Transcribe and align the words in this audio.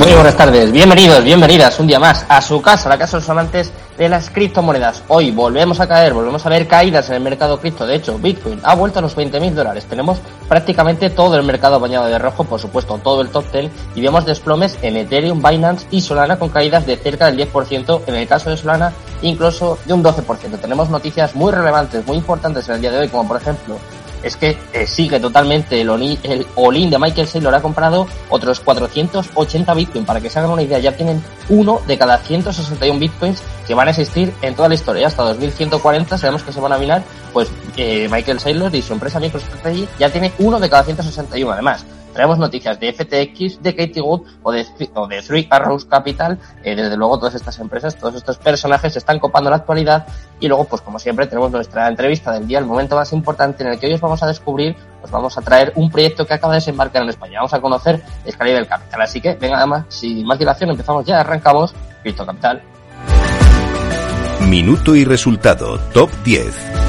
Muy 0.00 0.14
buenas 0.14 0.34
tardes, 0.34 0.72
bienvenidos, 0.72 1.22
bienvenidas 1.22 1.78
un 1.78 1.86
día 1.86 1.98
más 1.98 2.24
a 2.26 2.40
su 2.40 2.62
casa, 2.62 2.88
la 2.88 2.96
casa 2.96 3.18
de 3.18 3.20
los 3.20 3.28
amantes 3.28 3.70
de 3.98 4.08
las 4.08 4.30
criptomonedas. 4.30 5.02
Hoy 5.08 5.30
volvemos 5.30 5.78
a 5.78 5.86
caer, 5.86 6.14
volvemos 6.14 6.46
a 6.46 6.48
ver 6.48 6.66
caídas 6.66 7.10
en 7.10 7.16
el 7.16 7.20
mercado 7.20 7.60
cripto. 7.60 7.86
De 7.86 7.96
hecho, 7.96 8.16
Bitcoin 8.16 8.60
ha 8.62 8.74
vuelto 8.74 9.00
a 9.00 9.02
los 9.02 9.14
20.000 9.14 9.50
dólares. 9.50 9.84
Tenemos 9.84 10.18
prácticamente 10.48 11.10
todo 11.10 11.36
el 11.36 11.42
mercado 11.42 11.78
bañado 11.78 12.06
de 12.06 12.18
rojo, 12.18 12.44
por 12.44 12.58
supuesto, 12.58 12.96
todo 12.96 13.20
el 13.20 13.28
top 13.28 13.44
10. 13.52 13.70
Y 13.94 14.00
vemos 14.00 14.24
desplomes 14.24 14.78
en 14.80 14.96
Ethereum, 14.96 15.42
Binance 15.42 15.86
y 15.90 16.00
Solana 16.00 16.38
con 16.38 16.48
caídas 16.48 16.86
de 16.86 16.96
cerca 16.96 17.30
del 17.30 17.36
10%. 17.52 18.00
En 18.06 18.14
el 18.14 18.26
caso 18.26 18.48
de 18.48 18.56
Solana, 18.56 18.94
incluso 19.20 19.78
de 19.84 19.92
un 19.92 20.02
12%. 20.02 20.58
Tenemos 20.62 20.88
noticias 20.88 21.34
muy 21.34 21.52
relevantes, 21.52 22.06
muy 22.06 22.16
importantes 22.16 22.66
en 22.70 22.76
el 22.76 22.80
día 22.80 22.90
de 22.90 23.00
hoy, 23.00 23.08
como 23.08 23.28
por 23.28 23.36
ejemplo 23.36 23.76
es 24.22 24.36
que 24.36 24.58
eh, 24.72 24.86
sigue 24.86 25.20
totalmente 25.20 25.80
el, 25.80 25.90
all-in 25.90 26.90
de 26.90 26.98
Michael 26.98 27.26
Saylor 27.26 27.54
ha 27.54 27.62
comprado 27.62 28.06
otros 28.28 28.60
480 28.60 29.74
Bitcoin. 29.74 30.04
Para 30.04 30.20
que 30.20 30.30
se 30.30 30.38
hagan 30.38 30.50
una 30.50 30.62
idea, 30.62 30.78
ya 30.78 30.96
tienen 30.96 31.22
uno 31.48 31.80
de 31.86 31.98
cada 31.98 32.18
161 32.18 32.98
Bitcoins 32.98 33.42
que 33.66 33.74
van 33.74 33.88
a 33.88 33.90
existir 33.90 34.32
en 34.42 34.54
toda 34.54 34.68
la 34.68 34.74
historia. 34.74 35.06
Hasta 35.06 35.22
2140 35.22 36.18
sabemos 36.18 36.42
que 36.42 36.52
se 36.52 36.60
van 36.60 36.72
a 36.72 36.78
minar, 36.78 37.02
pues 37.32 37.48
eh, 37.76 38.08
Michael 38.10 38.40
Saylor 38.40 38.74
y 38.74 38.82
su 38.82 38.92
empresa 38.92 39.20
MicroStrategy 39.20 39.88
ya 39.98 40.10
tiene 40.10 40.32
uno 40.38 40.58
de 40.58 40.68
cada 40.68 40.84
161 40.84 41.52
además 41.52 41.84
traemos 42.12 42.38
noticias 42.38 42.78
de 42.80 42.92
FTX, 42.92 43.62
de 43.62 43.74
Katie 43.74 44.02
Wood 44.02 44.22
o 44.42 44.52
de, 44.52 44.66
o 44.94 45.06
de 45.06 45.22
Three 45.22 45.46
Arrows 45.50 45.84
Capital. 45.84 46.38
Eh, 46.62 46.74
desde 46.74 46.96
luego, 46.96 47.18
todas 47.18 47.34
estas 47.34 47.58
empresas, 47.58 47.96
todos 47.96 48.16
estos 48.16 48.38
personajes 48.38 48.92
se 48.92 48.98
están 48.98 49.18
copando 49.18 49.50
la 49.50 49.56
actualidad. 49.56 50.06
Y 50.40 50.48
luego, 50.48 50.64
pues 50.64 50.80
como 50.80 50.98
siempre, 50.98 51.26
tenemos 51.26 51.50
nuestra 51.50 51.86
entrevista 51.86 52.32
del 52.32 52.46
día, 52.46 52.58
el 52.58 52.64
momento 52.64 52.96
más 52.96 53.12
importante 53.12 53.62
en 53.62 53.70
el 53.70 53.78
que 53.78 53.86
hoy 53.86 53.92
os 53.92 54.00
vamos 54.00 54.22
a 54.22 54.26
descubrir, 54.26 54.74
pues 55.00 55.12
vamos 55.12 55.36
a 55.36 55.42
traer 55.42 55.72
un 55.76 55.90
proyecto 55.90 56.26
que 56.26 56.34
acaba 56.34 56.54
de 56.54 56.58
desembarcar 56.58 57.02
en 57.02 57.10
España. 57.10 57.38
Vamos 57.38 57.52
a 57.52 57.60
conocer 57.60 58.02
Escalera 58.24 58.58
del 58.58 58.66
Capital. 58.66 59.02
Así 59.02 59.20
que, 59.20 59.34
venga, 59.34 59.58
además, 59.58 59.84
sin 59.88 60.26
más 60.26 60.38
dilación, 60.38 60.70
empezamos 60.70 61.04
ya, 61.04 61.20
arrancamos 61.20 61.74
Cripto 62.02 62.24
Capital. 62.24 62.62
Minuto 64.48 64.96
y 64.96 65.04
resultado, 65.04 65.78
top 65.92 66.10
10. 66.24 66.79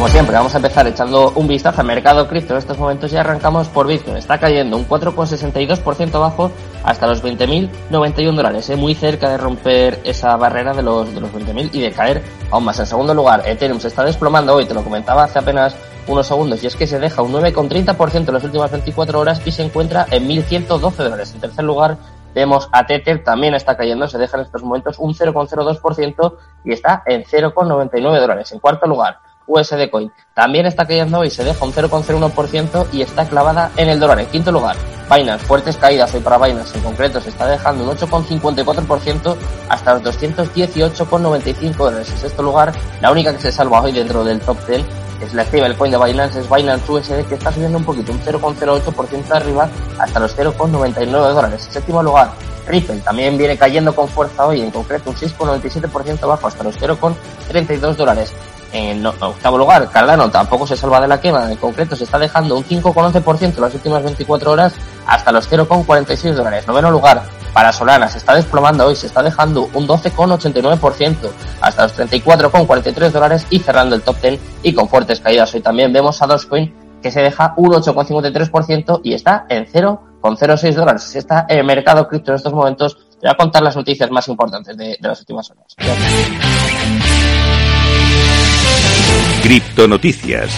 Como 0.00 0.08
siempre, 0.08 0.34
vamos 0.34 0.54
a 0.54 0.56
empezar 0.56 0.86
echando 0.86 1.30
un 1.34 1.46
vistazo 1.46 1.82
al 1.82 1.86
mercado 1.86 2.26
cripto 2.26 2.54
en 2.54 2.58
estos 2.60 2.78
momentos 2.78 3.12
y 3.12 3.18
arrancamos 3.18 3.68
por 3.68 3.86
Bitcoin. 3.86 4.16
Está 4.16 4.40
cayendo 4.40 4.78
un 4.78 4.88
4,62% 4.88 6.14
abajo 6.14 6.50
hasta 6.84 7.06
los 7.06 7.22
20.091 7.22 8.34
dólares, 8.34 8.70
¿eh? 8.70 8.76
muy 8.76 8.94
cerca 8.94 9.28
de 9.28 9.36
romper 9.36 10.00
esa 10.04 10.34
barrera 10.36 10.72
de 10.72 10.82
los, 10.82 11.14
de 11.14 11.20
los 11.20 11.30
20.000 11.30 11.68
y 11.74 11.82
de 11.82 11.92
caer 11.92 12.22
aún 12.50 12.64
más. 12.64 12.78
En 12.78 12.86
segundo 12.86 13.12
lugar, 13.12 13.42
Ethereum 13.44 13.78
se 13.78 13.88
está 13.88 14.02
desplomando 14.02 14.54
hoy, 14.54 14.64
te 14.64 14.72
lo 14.72 14.82
comentaba 14.82 15.24
hace 15.24 15.38
apenas 15.38 15.76
unos 16.06 16.26
segundos, 16.26 16.64
y 16.64 16.68
es 16.68 16.76
que 16.76 16.86
se 16.86 16.98
deja 16.98 17.20
un 17.20 17.34
9,30% 17.34 18.28
en 18.28 18.34
las 18.34 18.44
últimas 18.44 18.70
24 18.70 19.20
horas 19.20 19.42
y 19.44 19.52
se 19.52 19.64
encuentra 19.64 20.06
en 20.10 20.26
1.112 20.26 20.96
dólares. 20.96 21.34
En 21.34 21.42
tercer 21.42 21.64
lugar, 21.66 21.98
vemos 22.34 22.70
a 22.72 22.86
Tether, 22.86 23.22
también 23.22 23.52
está 23.52 23.76
cayendo, 23.76 24.08
se 24.08 24.16
deja 24.16 24.38
en 24.38 24.44
estos 24.44 24.62
momentos 24.62 24.98
un 24.98 25.12
0,02% 25.12 26.36
y 26.64 26.72
está 26.72 27.02
en 27.04 27.22
0,99 27.22 28.18
dólares. 28.18 28.50
En 28.52 28.60
cuarto 28.60 28.86
lugar, 28.86 29.18
USD 29.50 29.90
Coin. 29.90 30.12
También 30.34 30.66
está 30.66 30.86
cayendo 30.86 31.24
y 31.24 31.30
se 31.30 31.44
deja 31.44 31.64
un 31.64 31.72
0,01% 31.72 32.86
y 32.92 33.02
está 33.02 33.28
clavada 33.28 33.70
en 33.76 33.88
el 33.88 33.98
dólar. 33.98 34.20
En 34.20 34.26
quinto 34.26 34.52
lugar, 34.52 34.76
Binance, 35.10 35.44
fuertes 35.44 35.76
caídas 35.76 36.14
hoy 36.14 36.20
para 36.20 36.38
Binance 36.38 36.78
en 36.78 36.84
concreto, 36.84 37.20
se 37.20 37.30
está 37.30 37.46
dejando 37.46 37.84
un 37.84 37.96
8,54% 37.96 39.36
hasta 39.68 39.94
los 39.94 40.02
218,95 40.20 41.76
dólares. 41.76 42.10
En 42.10 42.18
sexto 42.18 42.42
lugar, 42.42 42.72
la 43.00 43.10
única 43.10 43.32
que 43.32 43.40
se 43.40 43.52
salva 43.52 43.82
hoy 43.82 43.92
dentro 43.92 44.22
del 44.24 44.40
top 44.40 44.56
10 44.66 44.84
es 45.20 45.34
la 45.34 45.42
el 45.42 45.76
coin 45.76 45.92
de 45.92 45.98
Binance, 45.98 46.40
es 46.40 46.48
Binance 46.48 46.90
USD 46.90 47.28
que 47.28 47.34
está 47.34 47.52
subiendo 47.52 47.76
un 47.76 47.84
poquito, 47.84 48.12
un 48.12 48.20
0,08% 48.20 49.30
arriba 49.32 49.68
hasta 49.98 50.20
los 50.20 50.36
0,99 50.36 51.06
dólares. 51.08 51.66
En 51.66 51.72
séptimo 51.72 52.02
lugar, 52.02 52.30
Ripple 52.66 53.00
también 53.00 53.36
viene 53.36 53.58
cayendo 53.58 53.94
con 53.94 54.08
fuerza 54.08 54.46
hoy, 54.46 54.62
en 54.62 54.70
concreto 54.70 55.10
un 55.10 55.16
6,97% 55.16 56.22
abajo 56.22 56.46
hasta 56.46 56.64
los 56.64 56.78
0,32 56.80 57.96
dólares. 57.96 58.32
En 58.72 59.04
octavo 59.04 59.58
lugar, 59.58 59.90
Cardano 59.90 60.30
tampoco 60.30 60.66
se 60.66 60.76
salva 60.76 61.00
de 61.00 61.08
la 61.08 61.20
quema, 61.20 61.50
en 61.50 61.56
concreto 61.56 61.96
se 61.96 62.04
está 62.04 62.18
dejando 62.18 62.56
un 62.56 62.64
5,11% 62.64 63.56
en 63.56 63.60
las 63.60 63.74
últimas 63.74 64.02
24 64.04 64.52
horas 64.52 64.74
hasta 65.06 65.32
los 65.32 65.50
0,46 65.50 66.34
dólares. 66.34 66.68
Noveno 66.68 66.90
lugar, 66.90 67.22
para 67.52 67.72
Solana 67.72 68.08
se 68.08 68.18
está 68.18 68.34
desplomando 68.34 68.86
hoy, 68.86 68.94
se 68.94 69.08
está 69.08 69.22
dejando 69.22 69.68
un 69.74 69.88
12,89% 69.88 71.16
hasta 71.60 71.82
los 71.82 71.98
34,43 71.98 73.10
dólares 73.10 73.46
y 73.50 73.58
cerrando 73.58 73.96
el 73.96 74.02
top 74.02 74.20
10 74.22 74.40
y 74.62 74.72
con 74.72 74.88
fuertes 74.88 75.20
caídas. 75.20 75.52
Hoy 75.54 75.60
también 75.60 75.92
vemos 75.92 76.22
a 76.22 76.26
Dogecoin 76.26 76.72
que 77.02 77.10
se 77.10 77.22
deja 77.22 77.54
un 77.56 77.70
8,53% 77.70 79.00
y 79.02 79.14
está 79.14 79.46
en 79.48 79.66
0,06 79.66 80.74
dólares. 80.74 81.16
Está 81.16 81.46
en 81.48 81.58
el 81.58 81.64
mercado 81.64 82.06
cripto 82.06 82.30
en 82.30 82.36
estos 82.36 82.52
momentos. 82.52 82.96
Te 83.20 83.26
voy 83.26 83.30
a 83.30 83.36
contar 83.36 83.62
las 83.62 83.74
noticias 83.74 84.10
más 84.10 84.28
importantes 84.28 84.76
de, 84.76 84.96
de 85.00 85.08
las 85.08 85.18
últimas 85.20 85.50
horas. 85.50 85.74
Cripto 89.42 89.88
Noticias. 89.88 90.50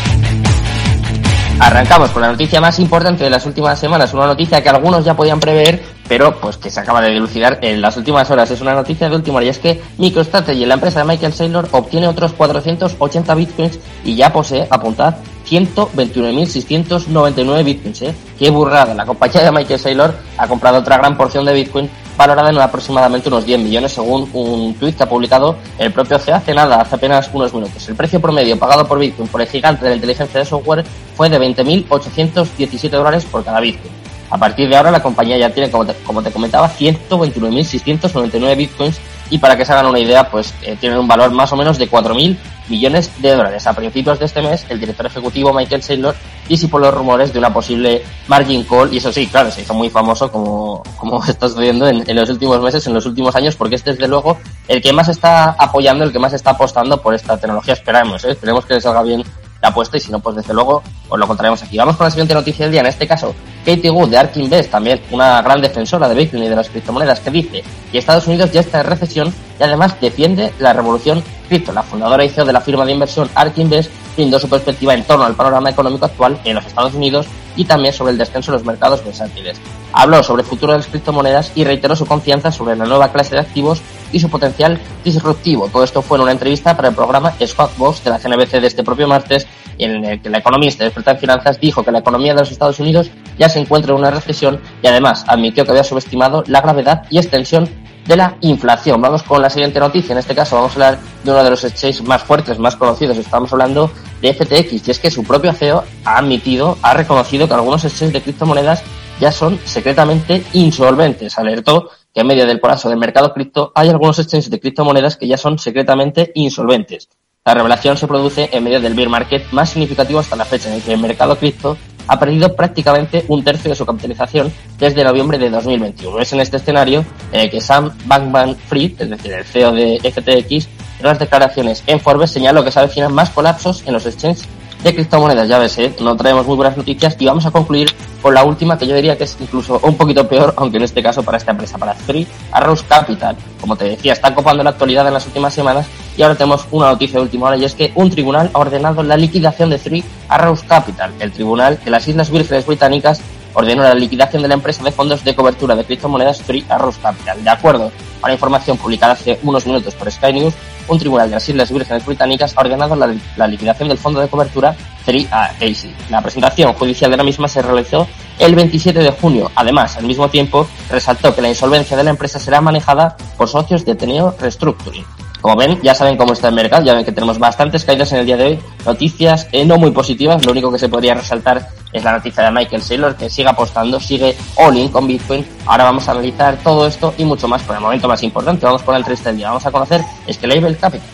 Arrancamos 1.60 2.10
con 2.10 2.22
la 2.22 2.32
noticia 2.32 2.60
más 2.60 2.80
importante 2.80 3.22
de 3.22 3.30
las 3.30 3.46
últimas 3.46 3.78
semanas, 3.78 4.12
una 4.12 4.26
noticia 4.26 4.60
que 4.62 4.68
algunos 4.68 5.04
ya 5.04 5.14
podían 5.14 5.38
prever, 5.38 5.80
pero 6.08 6.40
pues 6.40 6.56
que 6.56 6.70
se 6.70 6.80
acaba 6.80 7.00
de 7.00 7.10
dilucidar 7.10 7.60
en 7.62 7.80
las 7.80 7.96
últimas 7.96 8.28
horas. 8.30 8.50
Es 8.50 8.60
una 8.60 8.74
noticia 8.74 9.08
de 9.08 9.14
última 9.14 9.36
hora 9.36 9.46
y 9.46 9.50
es 9.50 9.58
que 9.58 9.80
MicroStrategy, 9.98 10.66
la 10.66 10.74
empresa 10.74 11.00
de 11.00 11.04
Michael 11.06 11.32
Saylor, 11.32 11.68
obtiene 11.70 12.08
otros 12.08 12.32
480 12.32 13.34
bitcoins 13.34 13.78
y 14.04 14.16
ya 14.16 14.32
posee, 14.32 14.66
apuntad, 14.68 15.14
129.699 15.52 17.64
bitcoins, 17.64 18.02
¿eh? 18.02 18.14
Qué 18.38 18.48
burrada. 18.48 18.94
La 18.94 19.04
compañía 19.04 19.42
de 19.42 19.52
Michael 19.52 19.78
Saylor 19.78 20.14
ha 20.38 20.48
comprado 20.48 20.78
otra 20.78 20.96
gran 20.96 21.14
porción 21.14 21.44
de 21.44 21.52
bitcoin 21.52 21.90
valorada 22.16 22.48
en 22.50 22.58
aproximadamente 22.58 23.28
unos 23.28 23.44
10 23.44 23.60
millones 23.60 23.92
según 23.92 24.30
un 24.32 24.72
tweet 24.74 24.94
que 24.94 25.02
ha 25.02 25.08
publicado 25.08 25.56
el 25.78 25.92
propio 25.92 26.18
CEO 26.18 26.36
hace 26.36 26.54
nada, 26.54 26.80
hace 26.80 26.96
apenas 26.96 27.28
unos 27.34 27.52
minutos. 27.52 27.86
El 27.86 27.96
precio 27.96 28.18
promedio 28.20 28.58
pagado 28.58 28.86
por 28.86 28.98
Bitcoin 28.98 29.28
por 29.28 29.42
el 29.42 29.48
gigante 29.48 29.84
de 29.84 29.90
la 29.90 29.96
inteligencia 29.96 30.40
de 30.40 30.46
software 30.46 30.84
fue 31.14 31.28
de 31.28 31.38
20.817 31.38 32.90
dólares 32.90 33.26
por 33.30 33.44
cada 33.44 33.60
Bitcoin. 33.60 33.92
A 34.30 34.38
partir 34.38 34.70
de 34.70 34.76
ahora 34.76 34.90
la 34.90 35.02
compañía 35.02 35.36
ya 35.36 35.50
tiene, 35.50 35.70
como 35.70 35.84
te, 35.84 35.92
como 36.04 36.22
te 36.22 36.30
comentaba, 36.30 36.70
129.699 36.70 38.56
Bitcoins 38.56 38.98
y 39.28 39.36
para 39.38 39.56
que 39.56 39.66
se 39.66 39.72
hagan 39.72 39.86
una 39.86 39.98
idea, 39.98 40.30
pues 40.30 40.54
eh, 40.62 40.76
tienen 40.80 40.98
un 40.98 41.08
valor 41.08 41.30
más 41.30 41.52
o 41.52 41.56
menos 41.56 41.76
de 41.76 41.90
4.000 41.90 42.38
millones 42.72 43.12
de 43.20 43.36
dólares. 43.36 43.66
A 43.66 43.74
principios 43.74 44.18
de 44.18 44.24
este 44.24 44.40
mes, 44.40 44.64
el 44.70 44.80
director 44.80 45.04
ejecutivo 45.04 45.52
Michael 45.52 45.82
Saylor 45.82 46.16
disipó 46.48 46.78
los 46.78 46.92
rumores 46.92 47.30
de 47.32 47.38
una 47.38 47.52
posible 47.52 48.02
margin 48.28 48.64
call 48.64 48.92
y 48.92 48.96
eso 48.96 49.12
sí, 49.12 49.26
claro, 49.26 49.50
se 49.50 49.60
hizo 49.60 49.74
muy 49.74 49.90
famoso 49.90 50.32
como, 50.32 50.82
como 50.96 51.22
está 51.28 51.48
sucediendo 51.48 51.86
en, 51.86 52.02
en 52.08 52.16
los 52.16 52.30
últimos 52.30 52.60
meses, 52.62 52.86
en 52.86 52.94
los 52.94 53.04
últimos 53.04 53.36
años, 53.36 53.56
porque 53.56 53.74
es 53.74 53.84
desde 53.84 54.08
luego 54.08 54.38
el 54.68 54.80
que 54.80 54.92
más 54.92 55.08
está 55.08 55.50
apoyando, 55.50 56.02
el 56.04 56.12
que 56.12 56.18
más 56.18 56.32
está 56.32 56.50
apostando 56.52 57.00
por 57.00 57.14
esta 57.14 57.36
tecnología. 57.36 57.74
Esperamos, 57.74 58.24
¿eh? 58.24 58.30
esperemos 58.30 58.64
que 58.64 58.74
le 58.74 58.80
salga 58.80 59.02
bien 59.02 59.22
la 59.62 59.68
apuesta 59.68 59.96
y 59.96 60.00
si 60.00 60.10
no, 60.10 60.18
pues 60.18 60.36
desde 60.36 60.52
luego 60.52 60.82
os 61.08 61.18
lo 61.18 61.26
contaremos 61.26 61.62
aquí. 61.62 61.78
Vamos 61.78 61.96
con 61.96 62.04
la 62.04 62.10
siguiente 62.10 62.34
noticia 62.34 62.64
del 62.64 62.72
día, 62.72 62.80
en 62.80 62.88
este 62.88 63.06
caso, 63.06 63.34
Katie 63.64 63.90
Wood 63.90 64.10
de 64.10 64.18
Ark 64.18 64.32
Invest, 64.36 64.70
también 64.70 65.00
una 65.12 65.40
gran 65.40 65.60
defensora 65.60 66.08
de 66.08 66.16
Bitcoin 66.16 66.42
y 66.42 66.48
de 66.48 66.56
las 66.56 66.68
criptomonedas, 66.68 67.20
que 67.20 67.30
dice 67.30 67.64
que 67.90 67.98
Estados 67.98 68.26
Unidos 68.26 68.50
ya 68.50 68.60
está 68.60 68.80
en 68.80 68.86
recesión 68.86 69.34
y 69.58 69.62
además 69.62 69.94
defiende 70.00 70.52
la 70.58 70.72
revolución 70.72 71.22
cripto. 71.48 71.72
La 71.72 71.84
fundadora 71.84 72.24
y 72.24 72.28
CEO 72.28 72.44
de 72.44 72.52
la 72.52 72.60
firma 72.60 72.84
de 72.84 72.92
inversión 72.92 73.30
Ark 73.34 73.56
Invest 73.56 73.90
brindó 74.16 74.40
su 74.40 74.48
perspectiva 74.48 74.94
en 74.94 75.04
torno 75.04 75.24
al 75.24 75.36
panorama 75.36 75.70
económico 75.70 76.06
actual 76.06 76.40
en 76.44 76.56
los 76.56 76.66
Estados 76.66 76.94
Unidos 76.94 77.26
y 77.56 77.64
también 77.64 77.92
sobre 77.92 78.12
el 78.12 78.18
descenso 78.18 78.52
de 78.52 78.58
los 78.58 78.66
mercados 78.66 79.04
bursátiles. 79.04 79.60
Habló 79.92 80.22
sobre 80.22 80.42
el 80.42 80.48
futuro 80.48 80.72
de 80.72 80.78
las 80.78 80.86
criptomonedas 80.86 81.52
y 81.54 81.64
reiteró 81.64 81.96
su 81.96 82.06
confianza 82.06 82.50
sobre 82.50 82.76
la 82.76 82.86
nueva 82.86 83.12
clase 83.12 83.34
de 83.34 83.40
activos 83.40 83.82
y 84.12 84.20
su 84.20 84.28
potencial 84.28 84.78
disruptivo. 85.04 85.68
Todo 85.68 85.84
esto 85.84 86.02
fue 86.02 86.18
en 86.18 86.22
una 86.22 86.32
entrevista 86.32 86.76
para 86.76 86.88
el 86.88 86.94
programa 86.94 87.34
Squawk 87.44 88.02
de 88.02 88.10
la 88.10 88.18
GNBC 88.18 88.60
de 88.60 88.66
este 88.66 88.84
propio 88.84 89.08
martes, 89.08 89.46
en 89.78 90.04
el 90.04 90.20
que 90.20 90.30
la 90.30 90.38
economista 90.38 90.84
experta 90.84 91.12
en 91.12 91.18
finanzas 91.18 91.60
dijo 91.60 91.82
que 91.82 91.90
la 91.90 91.98
economía 91.98 92.34
de 92.34 92.40
los 92.40 92.50
Estados 92.50 92.78
Unidos 92.78 93.10
ya 93.38 93.48
se 93.48 93.58
encuentra 93.58 93.92
en 93.92 93.98
una 93.98 94.10
recesión 94.10 94.60
y 94.82 94.86
además 94.86 95.24
admitió 95.26 95.64
que 95.64 95.70
había 95.70 95.84
subestimado 95.84 96.44
la 96.46 96.60
gravedad 96.60 97.04
y 97.10 97.18
extensión 97.18 97.68
de 98.06 98.16
la 98.16 98.36
inflación. 98.40 99.00
Vamos 99.00 99.22
con 99.22 99.40
la 99.40 99.50
siguiente 99.50 99.78
noticia. 99.80 100.12
En 100.12 100.18
este 100.18 100.34
caso 100.34 100.56
vamos 100.56 100.72
a 100.72 100.74
hablar 100.74 100.98
de 101.22 101.30
uno 101.30 101.44
de 101.44 101.50
los 101.50 101.64
exchanges 101.64 102.02
más 102.02 102.22
fuertes, 102.22 102.58
más 102.58 102.76
conocidos. 102.76 103.16
Estamos 103.16 103.52
hablando 103.52 103.90
de 104.22 104.32
FTX 104.32 104.88
y 104.88 104.90
es 104.90 104.98
que 104.98 105.10
su 105.10 105.24
propio 105.24 105.52
CEO 105.52 105.84
ha 106.04 106.18
admitido, 106.18 106.78
ha 106.80 106.94
reconocido 106.94 107.46
que 107.46 107.54
algunos 107.54 107.84
exchanges 107.84 108.14
de 108.14 108.22
criptomonedas 108.22 108.82
ya 109.20 109.32
son 109.32 109.58
secretamente 109.64 110.44
insolventes. 110.54 111.38
Alertó 111.38 111.90
que 112.14 112.20
en 112.20 112.26
medio 112.26 112.46
del 112.46 112.60
colapso 112.60 112.88
del 112.88 112.98
mercado 112.98 113.34
cripto 113.34 113.72
hay 113.74 113.88
algunos 113.88 114.18
exchanges 114.18 114.50
de 114.50 114.60
criptomonedas 114.60 115.16
que 115.16 115.26
ya 115.26 115.36
son 115.36 115.58
secretamente 115.58 116.32
insolventes. 116.34 117.08
La 117.44 117.54
revelación 117.54 117.96
se 117.96 118.06
produce 118.06 118.48
en 118.52 118.62
medio 118.62 118.80
del 118.80 118.94
bear 118.94 119.08
market 119.08 119.50
más 119.50 119.70
significativo 119.70 120.20
hasta 120.20 120.36
la 120.36 120.44
fecha, 120.44 120.68
en 120.68 120.76
el 120.76 120.82
que 120.82 120.92
el 120.92 121.00
mercado 121.00 121.36
cripto 121.36 121.76
ha 122.06 122.18
perdido 122.18 122.54
prácticamente 122.54 123.24
un 123.28 123.42
tercio 123.42 123.70
de 123.70 123.74
su 123.74 123.84
capitalización 123.84 124.52
desde 124.78 125.02
noviembre 125.02 125.38
de 125.38 125.50
2021. 125.50 126.20
Es 126.20 126.32
en 126.32 126.40
este 126.40 126.58
escenario 126.58 127.04
eh, 127.32 127.50
que 127.50 127.60
Sam 127.60 127.90
Bankman-Fried, 128.06 129.00
es 129.00 129.10
decir, 129.10 129.32
el 129.32 129.44
CEO 129.44 129.72
de 129.72 129.98
FTX, 129.98 130.52
en 130.62 130.68
las 131.00 131.18
declaraciones 131.18 131.82
en 131.86 132.00
Forbes 132.00 132.30
señaló 132.30 132.64
que 132.64 132.70
se 132.70 132.78
avecinan 132.78 133.12
más 133.12 133.30
colapsos 133.30 133.82
en 133.86 133.94
los 133.94 134.06
exchanges 134.06 134.48
de 134.82 134.94
criptomonedas. 134.94 135.48
Ya 135.48 135.58
ves, 135.58 135.78
¿eh? 135.78 135.94
no 136.00 136.16
traemos 136.16 136.46
muy 136.46 136.56
buenas 136.56 136.76
noticias 136.76 137.16
y 137.18 137.26
vamos 137.26 137.46
a 137.46 137.50
concluir 137.50 137.94
con 138.20 138.34
la 138.34 138.44
última 138.44 138.78
que 138.78 138.86
yo 138.86 138.94
diría 138.94 139.16
que 139.16 139.24
es 139.24 139.36
incluso 139.40 139.80
un 139.82 139.96
poquito 139.96 140.26
peor, 140.28 140.54
aunque 140.58 140.76
en 140.76 140.84
este 140.84 141.02
caso 141.02 141.22
para 141.22 141.38
esta 141.38 141.52
empresa, 141.52 141.78
para 141.78 141.94
Three 141.94 142.26
Arrows 142.52 142.82
Capital. 142.82 143.36
Como 143.60 143.76
te 143.76 143.84
decía, 143.84 144.12
está 144.12 144.34
copando 144.34 144.62
la 144.62 144.70
actualidad 144.70 145.06
en 145.06 145.14
las 145.14 145.26
últimas 145.26 145.54
semanas 145.54 145.86
y 146.16 146.22
ahora 146.22 146.34
tenemos 146.34 146.66
una 146.70 146.90
noticia 146.90 147.18
de 147.18 147.22
última 147.22 147.46
hora 147.46 147.56
y 147.56 147.64
es 147.64 147.74
que 147.74 147.92
un 147.94 148.10
tribunal 148.10 148.50
ha 148.52 148.58
ordenado 148.58 149.02
la 149.02 149.16
liquidación 149.16 149.70
de 149.70 149.78
Three 149.78 150.04
Arrows 150.28 150.62
Capital, 150.62 151.12
el 151.20 151.32
tribunal 151.32 151.78
de 151.84 151.90
las 151.90 152.06
Islas 152.06 152.30
Vírgenes 152.30 152.66
Británicas 152.66 153.20
ordenó 153.54 153.82
la 153.82 153.94
liquidación 153.94 154.42
de 154.42 154.48
la 154.48 154.54
empresa 154.54 154.82
de 154.82 154.92
fondos 154.92 155.24
de 155.24 155.34
cobertura 155.34 155.74
de 155.74 155.84
criptomonedas 155.84 156.40
Three 156.40 156.64
Arrows 156.68 156.96
Capital. 156.98 157.42
De 157.42 157.50
acuerdo 157.50 157.92
a 158.22 158.28
la 158.28 158.34
información 158.34 158.76
publicada 158.78 159.12
hace 159.12 159.38
unos 159.42 159.66
minutos 159.66 159.94
por 159.94 160.10
Sky 160.10 160.32
News, 160.32 160.54
un 160.88 160.98
tribunal 160.98 161.28
de 161.28 161.36
las 161.36 161.48
Islas 161.48 161.70
Vírgenes 161.70 162.04
Británicas 162.04 162.54
ha 162.56 162.60
ordenado 162.60 162.96
la, 162.96 163.46
liquidación 163.46 163.88
del 163.88 163.98
fondo 163.98 164.20
de 164.20 164.28
cobertura 164.28 164.74
3AC. 165.06 165.90
La 166.10 166.22
presentación 166.22 166.72
judicial 166.74 167.10
de 167.10 167.16
la 167.16 167.24
misma 167.24 167.48
se 167.48 167.62
realizó 167.62 168.06
el 168.38 168.54
27 168.54 168.98
de 169.00 169.10
junio. 169.12 169.50
Además, 169.54 169.96
al 169.96 170.04
mismo 170.04 170.28
tiempo, 170.28 170.66
resaltó 170.90 171.34
que 171.34 171.42
la 171.42 171.48
insolvencia 171.48 171.96
de 171.96 172.04
la 172.04 172.10
empresa 172.10 172.38
será 172.38 172.60
manejada 172.60 173.16
por 173.36 173.48
socios 173.48 173.84
de 173.84 173.94
Teneo 173.94 174.34
Restructuring. 174.38 175.21
Como 175.42 175.56
ven, 175.56 175.80
ya 175.82 175.92
saben 175.92 176.16
cómo 176.16 176.32
está 176.32 176.48
el 176.48 176.54
mercado, 176.54 176.84
ya 176.84 176.94
ven 176.94 177.04
que 177.04 177.10
tenemos 177.10 177.38
bastantes 177.38 177.84
caídas 177.84 178.12
en 178.12 178.20
el 178.20 178.26
día 178.26 178.36
de 178.36 178.44
hoy, 178.44 178.58
noticias 178.86 179.48
eh, 179.50 179.64
no 179.64 179.76
muy 179.76 179.90
positivas, 179.90 180.46
lo 180.46 180.52
único 180.52 180.70
que 180.70 180.78
se 180.78 180.88
podría 180.88 181.14
resaltar 181.14 181.68
es 181.92 182.04
la 182.04 182.12
noticia 182.12 182.44
de 182.44 182.52
Michael 182.52 182.80
Saylor, 182.80 183.16
que 183.16 183.28
sigue 183.28 183.48
apostando, 183.48 183.98
sigue 183.98 184.36
all 184.54 184.76
in 184.76 184.88
con 184.88 185.06
Bitcoin. 185.06 185.44
Ahora 185.66 185.84
vamos 185.84 186.08
a 186.08 186.12
analizar 186.12 186.56
todo 186.58 186.86
esto 186.86 187.12
y 187.18 187.24
mucho 187.24 187.48
más 187.48 187.62
por 187.64 187.74
el 187.74 187.82
momento 187.82 188.06
más 188.06 188.22
importante. 188.22 188.64
Vamos 188.64 188.82
con 188.82 188.94
el 188.94 189.04
3 189.04 189.24
del 189.24 189.36
día, 189.36 189.48
vamos 189.48 189.66
a 189.66 189.72
conocer 189.72 190.00
Scalable 190.30 190.76
Capital. 190.76 191.08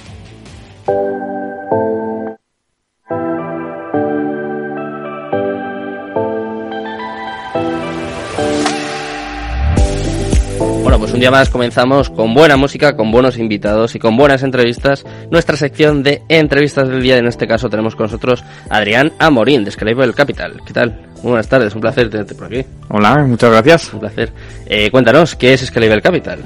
Un 11.19 11.21
día 11.21 11.33
más 11.33 11.51
comenzamos 11.51 12.11
con 12.11 12.33
buena 12.33 12.57
música, 12.57 12.95
con 12.95 13.11
buenos 13.11 13.39
invitados 13.39 13.93
y 13.97 13.99
con 13.99 14.17
buenas 14.17 14.45
entrevistas. 14.45 15.05
Nuestra 15.33 15.57
sección 15.57 16.05
de 16.05 16.23
entrevistas 16.29 16.89
del 16.89 17.03
día, 17.03 17.17
en 17.17 17.27
este 17.27 17.49
caso 17.49 17.69
tenemos 17.69 17.97
con 17.97 18.05
nosotros 18.05 18.45
Adrián 18.71 19.13
Amorín, 19.19 19.65
de 19.65 19.73
Scalable 19.73 20.15
Capital. 20.15 20.63
¿Qué 20.65 20.73
tal? 20.73 20.91
Muy 21.17 21.31
buenas 21.31 21.49
tardes, 21.49 21.75
un 21.75 21.81
placer 21.81 22.09
tenerte 22.09 22.37
por 22.37 22.47
aquí. 22.47 22.65
Hola, 22.91 23.17
muchas 23.27 23.51
gracias. 23.51 23.93
Un 23.95 23.99
placer. 23.99 24.33
Eh, 24.65 24.93
cuéntanos, 24.93 25.35
¿qué 25.35 25.55
es 25.55 25.67
Scalable 25.67 26.01
Capital? 26.01 26.39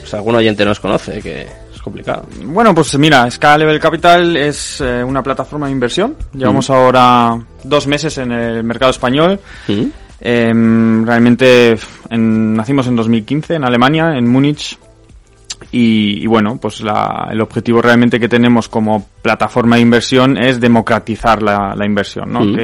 Pues 0.00 0.12
algún 0.12 0.34
oyente 0.34 0.62
nos 0.62 0.78
conoce, 0.78 1.22
que 1.22 1.46
es 1.74 1.80
complicado. 1.80 2.26
Bueno, 2.44 2.74
pues 2.74 2.98
mira, 2.98 3.30
Scalable 3.30 3.80
Capital 3.80 4.36
es 4.36 4.82
eh, 4.82 5.02
una 5.02 5.22
plataforma 5.22 5.68
de 5.68 5.72
inversión. 5.72 6.16
Llevamos 6.34 6.68
mm. 6.68 6.72
ahora 6.74 7.40
dos 7.64 7.86
meses 7.86 8.18
en 8.18 8.32
el 8.32 8.62
mercado 8.62 8.90
español. 8.90 9.40
¿Mm? 9.68 9.86
Em, 10.20 11.06
realmente 11.06 11.76
nacimos 12.10 12.86
en 12.86 12.96
2015 12.96 13.54
en 13.54 13.64
Alemania, 13.64 14.14
en 14.16 14.28
Múnich. 14.28 14.78
Y, 15.70 16.26
bueno, 16.26 16.58
pues 16.60 16.80
el 16.80 17.40
objetivo 17.40 17.82
realmente 17.82 18.18
que 18.18 18.28
tenemos 18.28 18.68
como 18.68 19.06
plataforma 19.20 19.76
de 19.76 19.82
inversión 19.82 20.38
es 20.38 20.60
democratizar 20.60 21.42
la, 21.42 21.74
inversión, 21.84 22.32
¿no? 22.32 22.40
Mm. 22.40 22.56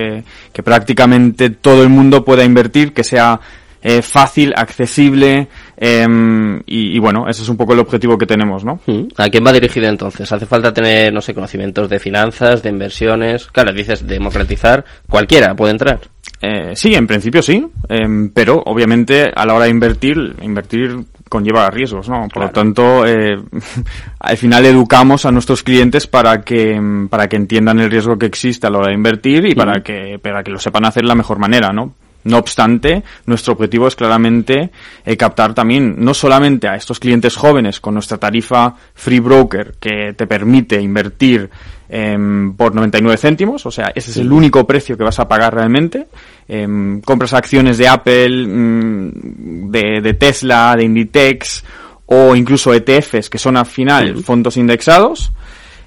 Que, 0.53 0.63
prácticamente 0.63 1.51
todo 1.51 1.83
el 1.83 1.91
mundo 1.91 2.25
pueda 2.25 2.45
invertir, 2.45 2.95
que 2.95 3.05
sea 3.05 3.39
eh, 3.83 4.01
fácil, 4.01 4.55
accesible, 4.57 5.49
em, 5.77 6.63
y, 6.65 6.99
bueno, 6.99 7.29
ese 7.29 7.43
es 7.43 7.49
un 7.49 7.59
poco 7.59 7.75
el 7.75 7.81
objetivo 7.81 8.17
que 8.17 8.27
tenemos, 8.27 8.65
¿no? 8.65 8.81
Mm. 8.87 9.09
¿A 9.19 9.29
quién 9.29 9.45
va 9.45 9.53
dirigido 9.53 9.89
entonces? 9.89 10.31
¿Hace 10.33 10.47
falta 10.47 10.73
tener, 10.73 11.13
no 11.13 11.21
sé, 11.21 11.35
conocimientos 11.35 11.91
de 11.91 11.99
finanzas, 11.99 12.63
de 12.63 12.71
inversiones? 12.71 13.47
Claro, 13.49 13.73
dices 13.75 14.07
democratizar, 14.07 14.85
cualquiera 15.11 15.55
puede 15.55 15.73
entrar. 15.73 16.14
Eh, 16.47 16.77
sí, 16.77 16.95
en 16.95 17.07
principio 17.07 17.41
sí, 17.41 17.67
em, 17.89 18.29
pero 18.29 18.63
obviamente 18.67 19.33
a 19.35 19.47
la 19.47 19.55
hora 19.55 19.65
de 19.65 19.71
invertir, 19.71 20.37
invertir 20.43 20.95
conlleva 21.31 21.71
riesgos, 21.71 22.07
¿no? 22.11 22.29
Por 22.29 22.43
lo 22.43 22.51
tanto, 22.51 23.07
eh, 23.07 23.39
al 24.21 24.37
final 24.37 24.67
educamos 24.67 25.25
a 25.25 25.33
nuestros 25.33 25.63
clientes 25.63 26.07
para 26.07 26.43
que 26.43 26.79
para 27.09 27.29
que 27.29 27.37
entiendan 27.37 27.81
el 27.81 27.91
riesgo 27.91 28.19
que 28.19 28.27
existe 28.27 28.67
a 28.67 28.71
la 28.71 28.79
hora 28.79 28.89
de 28.89 28.95
invertir 28.95 29.47
y 29.47 29.55
para 29.55 29.83
que 29.83 30.19
para 30.23 30.43
que 30.43 30.51
lo 30.51 30.59
sepan 30.59 30.85
hacer 30.85 31.05
de 31.05 31.09
la 31.09 31.15
mejor 31.15 31.39
manera, 31.39 31.73
¿no? 31.73 31.95
No 32.25 32.39
obstante, 32.39 33.03
nuestro 33.27 33.53
objetivo 33.53 33.87
es 33.87 33.97
claramente 33.97 34.71
eh, 35.05 35.17
captar 35.17 35.53
también 35.53 35.97
no 35.99 36.15
solamente 36.15 36.69
a 36.69 36.75
estos 36.75 36.99
clientes 36.99 37.37
jóvenes 37.37 37.81
con 37.81 37.95
nuestra 37.95 38.17
tarifa 38.17 38.75
Free 38.95 39.21
Broker 39.21 39.75
que 39.79 40.15
te 40.17 40.27
permite 40.27 40.81
invertir 40.81 41.51
em, 41.89 42.55
por 42.55 42.75
99 42.75 43.19
céntimos, 43.19 43.67
o 43.67 43.71
sea, 43.71 43.93
ese 43.95 44.11
es 44.11 44.17
el 44.17 44.33
único 44.33 44.67
precio 44.67 44.97
que 44.97 45.05
vas 45.05 45.19
a 45.19 45.29
pagar 45.29 45.55
realmente. 45.55 46.07
Em, 46.49 47.03
compras 47.03 47.35
acciones 47.35 47.77
de 47.77 47.89
Apple, 47.89 48.47
mm, 48.47 49.71
de, 49.71 50.15
Tesla, 50.15 50.75
de 50.77 50.85
Inditex 50.85 51.63
o 52.07 52.35
incluso 52.35 52.73
ETFs 52.73 53.31
que 53.31 53.39
son 53.39 53.57
al 53.57 53.67
final 53.67 54.23
fondos 54.23 54.57
indexados. 54.57 55.33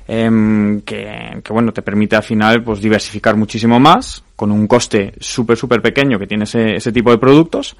Em, 0.10 0.82
que, 0.82 1.42
bueno, 1.50 1.74
te 1.74 1.82
permite 1.82 2.16
al 2.16 2.24
final 2.24 2.64
pues 2.64 2.80
diversificar 2.80 3.36
muchísimo 3.36 3.78
más 3.78 4.24
con 4.38 4.52
un 4.52 4.66
coste 4.66 5.14
súper, 5.20 5.58
súper 5.58 5.82
pequeño 5.82 6.18
que 6.18 6.28
tiene 6.28 6.46
ese, 6.46 6.76
ese 6.76 6.92
tipo 6.94 7.12
de 7.12 7.18
productos. 7.18 7.76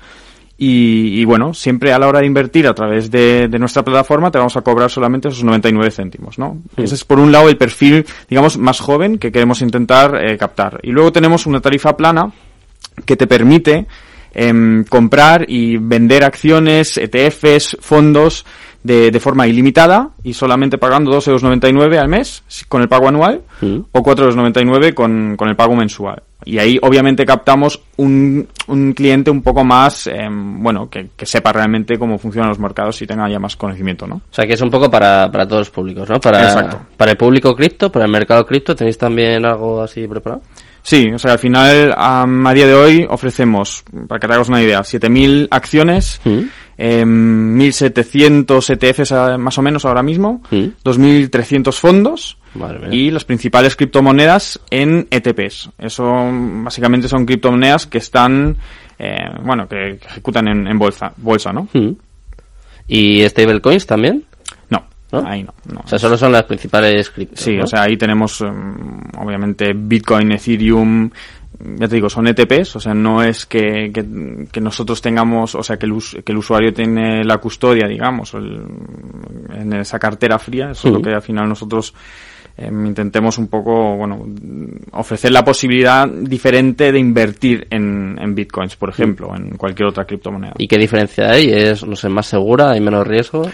Y, 0.60 1.24
bueno, 1.26 1.54
siempre 1.54 1.94
a 1.94 2.00
la 2.00 2.08
hora 2.08 2.20
de 2.20 2.26
invertir 2.26 2.68
a 2.68 2.74
través 2.74 3.12
de, 3.12 3.48
nuestra 3.60 3.84
plataforma 3.84 4.32
te 4.32 4.40
vamos 4.40 4.58
a 4.58 4.62
cobrar 4.62 4.90
solamente 4.90 5.28
esos 5.28 5.44
99 5.44 5.92
céntimos, 5.92 6.40
¿no? 6.40 6.58
Ese 6.76 6.96
es 6.96 7.06
por 7.06 7.20
un 7.20 7.32
lado 7.32 7.48
el 7.48 7.58
perfil, 7.58 8.04
digamos, 8.28 8.58
más 8.58 8.80
joven 8.80 9.20
que 9.20 9.32
queremos 9.32 9.62
intentar 9.62 10.16
eh, 10.16 10.36
captar. 10.36 10.80
Y 10.82 10.90
luego 10.90 11.12
tenemos 11.12 11.46
una 11.46 11.62
tarifa 11.62 11.96
plana 11.96 12.32
que 13.06 13.16
te 13.16 13.28
permite 13.28 13.86
em, 14.34 14.84
comprar 14.86 15.46
y 15.48 15.78
vender 15.78 16.24
acciones, 16.24 16.98
ETFs, 16.98 17.78
fondos 17.80 18.44
de, 18.84 19.12
de 19.12 19.20
forma 19.20 19.48
ilimitada 19.48 20.10
y 20.24 20.34
solamente 20.34 20.78
pagando 20.78 21.12
2,99 21.12 21.84
euros 21.84 22.00
al 22.00 22.08
mes 22.08 22.44
con 22.68 22.82
el 22.82 22.88
pago 22.88 23.08
anual 23.08 23.42
mm. 23.62 23.80
o 23.92 24.00
4,99 24.00 24.74
euros 24.74 24.94
con, 24.94 25.36
con 25.36 25.50
el 25.50 25.56
pago 25.56 25.76
mensual. 25.76 26.24
Y 26.46 26.60
ahí 26.60 26.80
obviamente 26.82 27.26
captamos 27.26 27.82
un, 27.98 28.48
un 28.68 28.94
cliente 28.94 29.32
un 29.32 29.42
poco 29.42 29.64
más, 29.64 30.08
em, 30.08 30.62
bueno, 30.62 30.90
que, 30.90 31.10
que, 31.16 31.26
sepa 31.26 31.52
realmente 31.52 31.98
cómo 31.98 32.18
funcionan 32.18 32.50
los 32.50 32.60
mercados 32.60 33.02
y 33.02 33.08
tenga 33.08 33.28
ya 33.30 33.40
más 33.40 33.56
conocimiento, 33.56 34.08
¿no? 34.08 34.16
O 34.16 34.34
sea 34.34 34.46
que 34.46 34.54
es 34.54 34.62
un 34.62 34.70
poco 34.70 34.90
para, 34.90 35.30
para 35.32 35.48
todos 35.48 35.62
los 35.62 35.70
públicos, 35.72 36.08
¿no? 36.08 36.22
Para, 36.22 36.44
Exacto. 36.44 36.80
Para 36.96 37.12
el 37.12 37.18
público 37.18 37.56
cripto, 37.56 37.92
para 37.92 38.06
el 38.06 38.12
mercado 38.12 38.46
cripto, 38.46 38.76
¿tenéis 38.76 38.98
también 38.98 39.46
algo 39.46 39.82
así 39.82 40.08
preparado? 40.08 40.42
Sí, 40.88 41.12
o 41.14 41.20
sea, 41.20 41.34
al 41.34 41.40
final, 41.40 41.94
a 41.98 42.54
día 42.54 42.66
de 42.66 42.74
hoy 42.74 43.06
ofrecemos, 43.10 43.84
para 44.08 44.20
que 44.20 44.28
te 44.28 44.34
hagas 44.34 44.48
una 44.48 44.62
idea, 44.62 44.80
7.000 44.80 45.50
acciones, 45.52 46.22
mm. 46.78 47.60
1.700 47.60 48.70
ETFs 48.70 49.40
más 49.40 49.58
o 49.58 49.62
menos 49.62 49.86
ahora 49.86 50.04
mismo, 50.04 50.42
2.300 50.52 51.74
fondos 51.74 52.38
y 52.92 53.12
las 53.12 53.26
principales 53.26 53.76
criptomonedas 53.76 54.60
en 54.70 55.08
ETPs. 55.10 55.70
Eso 55.78 56.06
básicamente 56.64 57.08
son 57.08 57.26
criptomonedas 57.26 57.88
que 57.88 57.98
están, 58.00 58.58
eh, 58.98 59.16
bueno, 59.44 59.68
que, 59.68 60.00
ejecutan 60.06 60.48
en, 60.48 60.80
bolsa, 60.80 61.14
bolsa, 61.18 61.52
¿no? 61.52 61.68
¿Y 62.88 63.28
stablecoins 63.28 63.86
también? 63.86 64.24
No, 64.70 65.26
Ahí 65.26 65.42
no, 65.42 65.54
O 65.84 65.88
sea, 65.88 65.98
solo 65.98 66.18
son 66.18 66.34
las 66.34 66.44
principales 66.44 67.10
criptos. 67.10 67.40
Sí, 67.40 67.58
o 67.58 67.66
sea, 67.66 67.84
ahí 67.84 67.96
tenemos 67.96 68.42
em, 68.42 69.02
obviamente 69.18 69.72
Bitcoin, 69.74 70.34
Ethereum, 70.34 71.10
ya 71.60 71.88
te 71.88 71.96
digo, 71.96 72.10
son 72.10 72.28
ETPs, 72.28 72.76
o 72.76 72.80
sea, 72.80 72.94
no 72.94 73.24
es 73.24 73.46
que, 73.46 73.92
que, 74.52 74.62
nosotros 74.62 75.02
tengamos, 75.02 75.56
o 75.56 75.64
sea, 75.64 75.78
que 75.78 75.88
el, 75.88 75.94
que 76.24 76.32
el 76.32 76.38
usuario 76.38 76.74
tiene 76.74 77.24
la 77.24 77.38
custodia, 77.40 77.88
digamos, 77.88 78.34
en 78.36 79.74
esa 79.74 79.98
cartera 79.98 80.38
fría, 80.38 80.72
eso 80.72 80.88
es 80.88 80.94
lo 80.94 81.02
que 81.02 81.10
al 81.10 81.22
final 81.22 81.50
nosotros 81.50 81.94
em, 82.58 82.86
intentemos 82.86 83.40
un 83.40 83.48
poco, 83.48 83.96
bueno, 83.96 84.24
ofrecer 84.92 85.32
la 85.32 85.44
posibilidad 85.44 86.08
diferente 86.08 86.92
de 86.92 87.00
invertir 87.00 87.68
en, 87.72 88.18
en 88.22 88.36
bitcoins, 88.36 88.76
por 88.76 88.90
ejemplo, 88.90 89.36
en 89.36 89.58
cualquier 89.58 89.90
otra 89.90 90.06
criptomoneda. 90.06 90.54
¿Y 90.60 90.68
qué 90.68 90.78
diferencia 90.78 91.32
hay? 91.32 91.50
¿Es, 91.52 91.84
no 91.84 91.96
sé, 91.96 92.08
más 92.10 92.28
segura? 92.28 92.72
¿Hay 92.72 92.82
menos 92.82 93.08
riesgo? 93.08 93.50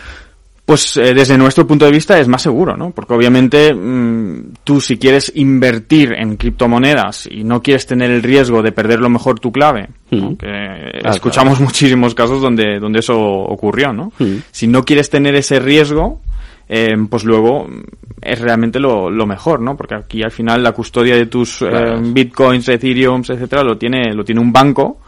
Pues 0.66 0.96
eh, 0.96 1.14
desde 1.14 1.38
nuestro 1.38 1.68
punto 1.68 1.84
de 1.84 1.92
vista 1.92 2.18
es 2.20 2.28
más 2.30 2.42
seguro, 2.42 2.78
¿no? 2.78 2.92
Porque 2.92 3.14
obviamente 3.14 3.74
mm, 3.74 4.54
tú 4.64 4.80
si 4.80 4.98
quieres 4.98 5.32
invertir 5.36 6.14
en 6.14 6.38
criptomonedas 6.38 7.28
y 7.30 7.44
no 7.44 7.62
quieres 7.62 7.86
tener 7.86 8.10
el 8.12 8.24
riesgo 8.24 8.62
de 8.62 8.72
perder 8.72 9.00
lo 9.00 9.10
mejor 9.10 9.40
tu 9.40 9.52
clave, 9.52 9.90
Mm. 10.10 10.36
que 10.36 10.48
Ah, 11.04 11.10
escuchamos 11.10 11.60
muchísimos 11.60 12.14
casos 12.16 12.42
donde, 12.42 12.80
donde 12.80 13.00
eso 13.00 13.20
ocurrió, 13.20 13.92
¿no? 13.94 14.14
Mm. 14.20 14.36
Si 14.52 14.68
no 14.68 14.84
quieres 14.84 15.10
tener 15.10 15.36
ese 15.36 15.60
riesgo, 15.60 16.22
eh, 16.70 16.96
pues 17.10 17.24
luego 17.24 17.68
es 18.22 18.40
realmente 18.40 18.80
lo, 18.80 19.10
lo 19.10 19.26
mejor, 19.26 19.60
¿no? 19.60 19.76
Porque 19.76 19.96
aquí 19.96 20.24
al 20.24 20.32
final 20.32 20.64
la 20.64 20.72
custodia 20.72 21.16
de 21.16 21.26
tus 21.26 21.62
eh, 21.62 21.68
bitcoins, 22.02 22.70
ethereums, 22.70 23.30
etcétera, 23.30 23.64
lo 23.64 23.78
tiene, 23.78 24.14
lo 24.14 24.24
tiene 24.24 24.40
un 24.40 24.54
banco. 24.54 25.00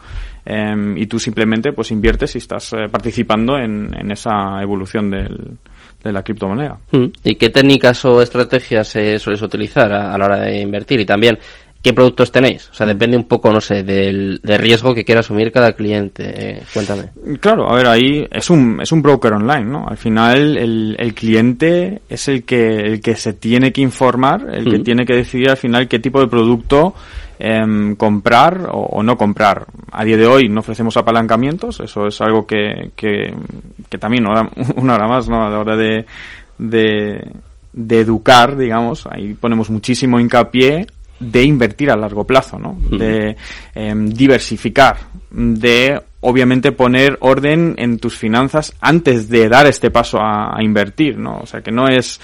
Eh, 0.46 0.94
y 0.96 1.06
tú 1.06 1.18
simplemente 1.18 1.72
pues 1.72 1.90
inviertes 1.90 2.34
y 2.36 2.38
estás 2.38 2.72
eh, 2.72 2.88
participando 2.90 3.58
en, 3.58 3.90
en 3.94 4.10
esa 4.10 4.62
evolución 4.62 5.10
del, 5.10 5.58
de 6.02 6.12
la 6.12 6.22
criptomoneda. 6.22 6.78
Mm. 6.92 7.06
¿Y 7.24 7.34
qué 7.34 7.50
técnicas 7.50 8.04
o 8.04 8.22
estrategias 8.22 8.96
eh, 8.96 9.18
sueles 9.18 9.42
utilizar 9.42 9.92
a, 9.92 10.14
a 10.14 10.18
la 10.18 10.24
hora 10.24 10.40
de 10.40 10.60
invertir? 10.60 11.00
Y 11.00 11.04
también, 11.04 11.38
¿qué 11.82 11.92
productos 11.92 12.32
tenéis? 12.32 12.68
O 12.70 12.74
sea, 12.74 12.86
depende 12.86 13.16
un 13.16 13.24
poco, 13.24 13.52
no 13.52 13.60
sé, 13.60 13.82
del, 13.82 14.40
del 14.42 14.58
riesgo 14.58 14.94
que 14.94 15.04
quiera 15.04 15.20
asumir 15.20 15.52
cada 15.52 15.72
cliente. 15.72 16.24
Eh, 16.26 16.62
cuéntame. 16.72 17.10
Claro, 17.40 17.70
a 17.70 17.76
ver, 17.76 17.86
ahí 17.86 18.26
es 18.30 18.50
un, 18.50 18.80
es 18.80 18.90
un 18.92 19.02
broker 19.02 19.32
online, 19.32 19.64
¿no? 19.64 19.86
Al 19.88 19.96
final 19.96 20.56
el, 20.56 20.96
el 20.98 21.14
cliente 21.14 22.02
es 22.08 22.28
el 22.28 22.44
que, 22.44 22.76
el 22.80 23.00
que 23.00 23.14
se 23.14 23.34
tiene 23.34 23.72
que 23.72 23.82
informar, 23.82 24.46
el 24.52 24.64
que 24.64 24.76
Ujú. 24.76 24.84
tiene 24.84 25.04
que 25.04 25.14
decidir 25.14 25.50
al 25.50 25.56
final 25.56 25.86
qué 25.88 25.98
tipo 25.98 26.20
de 26.20 26.26
producto 26.28 26.94
em, 27.38 27.94
comprar 27.96 28.68
o, 28.72 28.78
o 28.78 29.02
no 29.02 29.16
comprar. 29.16 29.66
A 29.92 30.04
día 30.04 30.16
de 30.16 30.26
hoy 30.26 30.48
no 30.48 30.60
ofrecemos 30.60 30.96
apalancamientos, 30.96 31.80
eso 31.80 32.06
es 32.06 32.20
algo 32.20 32.46
que, 32.46 32.90
que, 32.96 33.34
que 33.88 33.98
también 33.98 34.26
una, 34.26 34.48
una 34.76 34.94
hora 34.94 35.08
más, 35.08 35.28
¿no? 35.28 35.44
A 35.44 35.50
la 35.50 35.58
hora 35.58 35.76
de, 35.76 36.06
de, 36.58 37.32
de 37.72 38.00
educar, 38.00 38.56
digamos, 38.56 39.06
ahí 39.10 39.34
ponemos 39.34 39.70
muchísimo 39.70 40.18
hincapié 40.18 40.86
de 41.18 41.42
invertir 41.42 41.90
a 41.90 41.96
largo 41.96 42.24
plazo, 42.24 42.58
¿no? 42.58 42.78
De 42.90 43.36
em, 43.74 44.10
diversificar, 44.10 44.98
de 45.30 46.00
obviamente 46.20 46.72
poner 46.72 47.16
orden 47.20 47.74
en 47.78 47.98
tus 47.98 48.16
finanzas 48.16 48.74
antes 48.80 49.28
de 49.28 49.48
dar 49.48 49.66
este 49.66 49.90
paso 49.90 50.18
a, 50.18 50.56
a 50.56 50.62
invertir, 50.62 51.18
¿no? 51.18 51.40
O 51.42 51.46
sea, 51.46 51.60
que 51.62 51.70
no 51.70 51.88
es... 51.88 52.20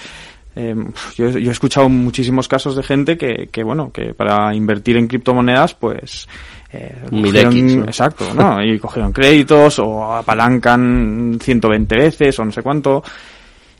em, 0.55 0.91
yo, 1.15 1.29
yo 1.29 1.49
he 1.49 1.51
escuchado 1.53 1.89
muchísimos 1.89 2.47
casos 2.47 2.75
de 2.75 2.83
gente 2.83 3.17
que, 3.17 3.49
que 3.51 3.63
bueno, 3.63 3.91
que 3.91 4.13
para 4.13 4.53
invertir 4.55 4.97
en 4.97 5.07
criptomonedas, 5.07 5.73
pues... 5.75 6.27
eh, 6.71 6.95
cogieron- 7.11 7.53
X, 7.53 7.75
¿no? 7.75 7.85
Exacto, 7.85 8.33
¿no? 8.33 8.63
Y 8.63 8.79
cogieron 8.79 9.11
créditos 9.13 9.79
o 9.79 10.13
apalancan 10.15 11.37
120 11.41 11.95
veces 11.97 12.37
o 12.39 12.45
no 12.45 12.51
sé 12.51 12.61
cuánto. 12.61 13.03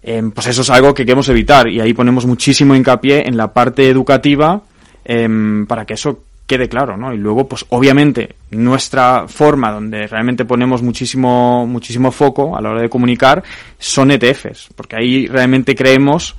Em, 0.02 0.32
pues 0.32 0.48
eso 0.48 0.62
es 0.64 0.70
algo 0.70 0.94
que 0.94 1.06
queremos 1.06 1.30
evitar 1.30 1.68
y 1.70 1.80
ahí 1.80 1.94
ponemos 1.94 2.26
muchísimo 2.26 2.76
hincapié 2.76 3.26
en 3.28 3.38
la 3.38 3.54
parte 3.54 3.88
educativa 3.90 4.62
em, 5.06 5.66
para 5.66 5.86
que 5.86 5.94
eso 5.94 6.24
quede 6.46 6.68
claro, 6.68 6.98
¿no? 6.98 7.14
Y 7.14 7.18
luego, 7.18 7.48
pues 7.48 7.66
obviamente, 7.70 8.36
nuestra 8.52 9.30
forma 9.30 9.72
donde 9.72 10.06
realmente 10.08 10.44
ponemos 10.44 10.82
muchísimo, 10.84 11.66
muchísimo 11.66 12.12
foco 12.12 12.58
a 12.58 12.62
la 12.62 12.72
hora 12.72 12.82
de 12.82 12.90
comunicar 12.90 13.42
son 13.80 14.12
ETFs, 14.12 14.68
porque 14.76 14.98
ahí 14.98 15.26
realmente 15.28 15.74
creemos 15.74 16.36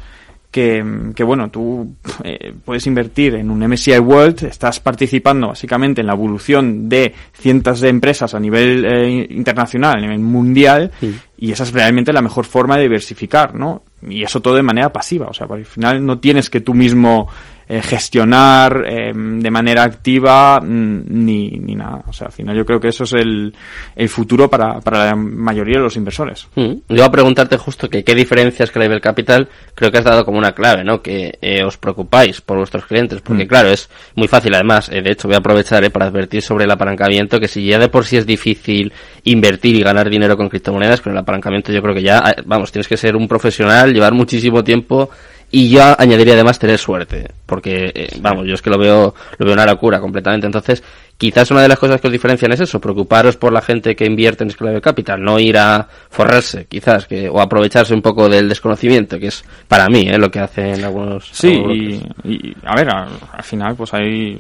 que, 0.54 1.10
que, 1.16 1.24
bueno, 1.24 1.50
tú 1.50 1.96
eh, 2.22 2.54
puedes 2.64 2.86
invertir 2.86 3.34
en 3.34 3.50
un 3.50 3.58
MSCI 3.66 3.98
World, 3.98 4.44
estás 4.44 4.78
participando 4.78 5.48
básicamente 5.48 6.00
en 6.00 6.06
la 6.06 6.12
evolución 6.12 6.88
de 6.88 7.12
cientos 7.32 7.80
de 7.80 7.88
empresas 7.88 8.34
a 8.34 8.38
nivel 8.38 8.84
eh, 8.84 9.26
internacional, 9.30 9.98
a 9.98 10.00
nivel 10.00 10.20
mundial, 10.20 10.92
y 11.36 11.50
esa 11.50 11.64
es 11.64 11.72
realmente 11.72 12.12
la 12.12 12.22
mejor 12.22 12.44
forma 12.44 12.76
de 12.76 12.82
diversificar, 12.82 13.52
¿no? 13.52 13.82
Y 14.08 14.22
eso 14.22 14.40
todo 14.40 14.54
de 14.54 14.62
manera 14.62 14.92
pasiva, 14.92 15.26
o 15.26 15.34
sea, 15.34 15.48
porque 15.48 15.62
al 15.62 15.66
final 15.66 16.06
no 16.06 16.20
tienes 16.20 16.48
que 16.48 16.60
tú 16.60 16.72
mismo 16.72 17.28
eh, 17.68 17.80
gestionar 17.82 18.84
eh, 18.86 19.12
de 19.14 19.50
manera 19.50 19.82
activa 19.82 20.60
mm, 20.60 21.02
ni, 21.08 21.50
ni 21.50 21.74
nada. 21.74 22.02
O 22.06 22.12
sea, 22.12 22.26
al 22.28 22.32
final 22.32 22.56
yo 22.56 22.64
creo 22.64 22.80
que 22.80 22.88
eso 22.88 23.04
es 23.04 23.12
el, 23.14 23.54
el 23.96 24.08
futuro 24.08 24.48
para, 24.48 24.80
para 24.80 25.06
la 25.06 25.16
mayoría 25.16 25.78
de 25.78 25.84
los 25.84 25.96
inversores. 25.96 26.46
Mm. 26.54 26.72
Yo 26.88 26.96
iba 26.96 27.06
a 27.06 27.10
preguntarte 27.10 27.56
justo 27.56 27.88
que 27.88 28.04
qué 28.04 28.14
diferencias 28.14 28.70
que 28.70 28.78
Level 28.78 29.00
Capital 29.00 29.48
creo 29.74 29.90
que 29.90 29.98
has 29.98 30.04
dado 30.04 30.24
como 30.24 30.38
una 30.38 30.52
clave, 30.52 30.84
¿no? 30.84 31.00
Que 31.02 31.38
eh, 31.40 31.64
os 31.64 31.76
preocupáis 31.78 32.40
por 32.40 32.58
vuestros 32.58 32.84
clientes, 32.86 33.20
porque 33.20 33.44
Mm. 33.44 33.48
claro, 33.48 33.68
es 33.70 33.88
muy 34.14 34.28
fácil 34.28 34.54
además, 34.54 34.88
eh, 34.92 35.02
de 35.02 35.12
hecho 35.12 35.28
voy 35.28 35.34
a 35.34 35.38
aprovechar 35.38 35.84
eh, 35.84 35.90
para 35.90 36.06
advertir 36.06 36.42
sobre 36.42 36.64
el 36.64 36.70
apalancamiento, 36.70 37.40
que 37.40 37.48
si 37.48 37.64
ya 37.66 37.78
de 37.78 37.88
por 37.88 38.04
sí 38.04 38.16
es 38.16 38.26
difícil 38.26 38.92
invertir 39.24 39.76
y 39.76 39.82
ganar 39.82 40.08
dinero 40.10 40.36
con 40.36 40.48
criptomonedas, 40.48 41.00
con 41.00 41.12
el 41.12 41.18
apalancamiento 41.18 41.72
yo 41.72 41.80
creo 41.82 41.94
que 41.94 42.02
ya, 42.02 42.18
eh, 42.18 42.42
vamos, 42.46 42.70
tienes 42.72 42.88
que 42.88 42.96
ser 42.96 43.16
un 43.16 43.26
profesional, 43.28 43.92
llevar 43.92 44.12
muchísimo 44.14 44.62
tiempo 44.62 45.10
y 45.54 45.68
yo 45.68 45.82
añadiría 46.00 46.34
además 46.34 46.58
tener 46.58 46.80
suerte, 46.80 47.30
porque 47.46 47.92
eh, 47.94 48.08
vamos, 48.20 48.44
yo 48.44 48.54
es 48.54 48.62
que 48.62 48.70
lo 48.70 48.76
veo, 48.76 49.14
lo 49.38 49.46
veo 49.46 49.54
una 49.54 49.64
locura 49.64 50.00
completamente. 50.00 50.46
Entonces, 50.46 50.82
quizás 51.16 51.50
una 51.50 51.62
de 51.62 51.68
las 51.68 51.78
cosas 51.78 52.00
que 52.00 52.08
os 52.08 52.12
diferencian 52.12 52.52
es 52.52 52.60
eso, 52.60 52.80
preocuparos 52.80 53.36
por 53.36 53.52
la 53.52 53.62
gente 53.62 53.94
que 53.96 54.04
invierte 54.04 54.44
en 54.44 54.50
Scalable 54.50 54.80
Capital, 54.80 55.22
no 55.22 55.38
ir 55.38 55.56
a 55.58 55.86
forrarse, 56.10 56.66
quizás, 56.66 57.06
que, 57.06 57.28
o 57.28 57.40
aprovecharse 57.40 57.94
un 57.94 58.02
poco 58.02 58.28
del 58.28 58.48
desconocimiento, 58.48 59.18
que 59.18 59.28
es 59.28 59.44
para 59.68 59.88
mí, 59.88 60.06
eh, 60.08 60.18
lo 60.18 60.30
que 60.30 60.40
hacen 60.40 60.84
algunos. 60.84 61.28
Sí, 61.32 61.52
algunos 61.54 61.76
y, 62.24 62.54
a 62.64 62.74
ver, 62.76 62.88
al, 62.90 63.08
al 63.32 63.42
final 63.44 63.74
pues 63.76 63.94
hay, 63.94 64.38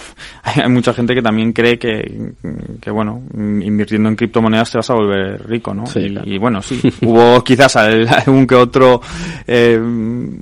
hay 0.42 0.68
mucha 0.68 0.92
gente 0.92 1.14
que 1.14 1.22
también 1.22 1.52
cree 1.52 1.78
que, 1.78 2.32
que 2.80 2.90
bueno, 2.90 3.22
invirtiendo 3.34 4.08
en 4.08 4.16
criptomonedas 4.16 4.70
te 4.72 4.78
vas 4.78 4.90
a 4.90 4.94
volver 4.94 5.46
rico, 5.48 5.72
¿no? 5.74 5.86
Sí, 5.86 6.00
y, 6.00 6.10
claro. 6.10 6.30
y 6.30 6.38
bueno, 6.38 6.62
sí, 6.62 6.80
hubo 7.02 7.42
quizás 7.44 7.76
al- 7.76 8.08
algún 8.26 8.46
que 8.46 8.54
otro, 8.54 9.00
eh, 9.46 9.80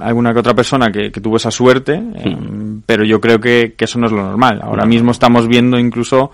alguna 0.01 0.33
que 0.33 0.39
otra 0.41 0.55
persona 0.55 0.91
que, 0.91 1.11
que 1.13 1.21
tuvo 1.21 1.37
esa 1.37 1.51
suerte, 1.51 1.95
eh, 2.17 2.37
pero 2.87 3.05
yo 3.05 3.21
creo 3.21 3.39
que, 3.41 3.75
que 3.77 3.85
eso 3.85 3.99
no 3.99 4.07
es 4.07 4.13
lo 4.13 4.23
normal. 4.23 4.61
Ahora 4.63 4.85
mismo 4.87 5.11
estamos 5.11 5.47
viendo 5.49 5.74
incluso 5.79 6.31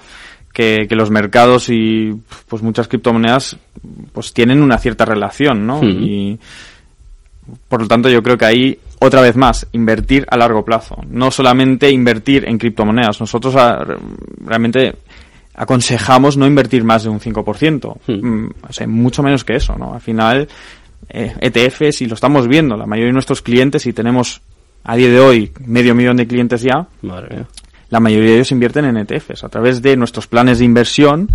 que, 0.52 0.86
que 0.88 0.96
los 0.96 1.10
mercados 1.10 1.68
y 1.68 2.12
pues 2.48 2.62
muchas 2.62 2.88
criptomonedas 2.88 3.56
pues 4.12 4.32
tienen 4.32 4.62
una 4.62 4.78
cierta 4.78 5.04
relación, 5.04 5.66
¿no? 5.66 5.80
Y 5.84 6.38
por 7.68 7.82
lo 7.82 7.88
tanto 7.88 8.08
yo 8.08 8.22
creo 8.22 8.36
que 8.38 8.44
ahí 8.44 8.78
otra 9.00 9.20
vez 9.22 9.36
más 9.36 9.66
invertir 9.72 10.26
a 10.30 10.36
largo 10.36 10.64
plazo, 10.64 10.96
no 11.08 11.30
solamente 11.30 11.90
invertir 11.90 12.46
en 12.48 12.58
criptomonedas. 12.58 13.20
Nosotros 13.20 13.54
ah, 13.56 13.82
re- 13.84 13.96
realmente 14.44 14.94
aconsejamos 15.54 16.36
no 16.36 16.46
invertir 16.46 16.84
más 16.84 17.02
de 17.04 17.08
un 17.10 17.20
5%, 17.20 17.96
Hmm. 18.06 18.12
Mm, 18.44 18.50
o 18.68 18.72
sea, 18.72 18.86
mucho 18.86 19.22
menos 19.22 19.44
que 19.44 19.56
eso, 19.56 19.74
¿no? 19.76 19.94
Al 19.94 20.00
final 20.00 20.48
eh, 21.08 21.34
ETFs 21.40 22.02
y 22.02 22.06
lo 22.06 22.14
estamos 22.14 22.46
viendo, 22.46 22.76
la 22.76 22.86
mayoría 22.86 23.08
de 23.08 23.14
nuestros 23.14 23.42
clientes 23.42 23.86
y 23.86 23.92
tenemos 23.92 24.40
a 24.84 24.96
día 24.96 25.08
de 25.10 25.20
hoy 25.20 25.52
medio 25.66 25.94
millón 25.94 26.16
de 26.16 26.26
clientes 26.26 26.62
ya, 26.62 26.86
Madre 27.02 27.36
mía. 27.36 27.46
La 27.90 28.00
mayoría 28.00 28.30
de 28.30 28.34
ellos 28.36 28.52
invierten 28.52 28.84
en 28.86 28.96
ETFs 28.96 29.44
a 29.44 29.48
través 29.48 29.82
de 29.82 29.96
nuestros 29.96 30.26
planes 30.26 30.58
de 30.58 30.64
inversión 30.64 31.28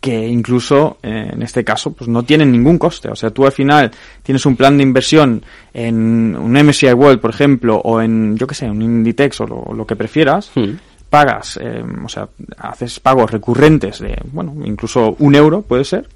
que 0.00 0.28
incluso 0.28 0.98
eh, 1.02 1.30
en 1.32 1.42
este 1.42 1.64
caso 1.64 1.92
pues 1.92 2.08
no 2.08 2.22
tienen 2.22 2.52
ningún 2.52 2.78
coste. 2.78 3.08
O 3.10 3.16
sea, 3.16 3.30
tú 3.30 3.44
al 3.44 3.52
final 3.52 3.90
tienes 4.22 4.46
un 4.46 4.54
plan 4.54 4.76
de 4.76 4.84
inversión 4.84 5.42
en 5.74 6.36
un 6.36 6.52
MSCI 6.52 6.92
World, 6.92 7.20
por 7.20 7.30
ejemplo, 7.30 7.78
o 7.78 8.00
en, 8.00 8.36
yo 8.36 8.46
que 8.46 8.54
sé, 8.54 8.70
un 8.70 8.80
Inditex 8.80 9.40
o 9.40 9.46
lo, 9.46 9.74
lo 9.74 9.86
que 9.86 9.96
prefieras, 9.96 10.52
Mm. 10.54 10.74
pagas, 11.10 11.58
eh, 11.60 11.82
o 12.04 12.08
sea, 12.08 12.28
haces 12.58 13.00
pagos 13.00 13.30
recurrentes 13.32 13.98
de, 13.98 14.16
bueno, 14.32 14.54
incluso 14.64 15.16
un 15.18 15.34
euro 15.34 15.62
puede 15.62 15.84
ser, 15.84 16.06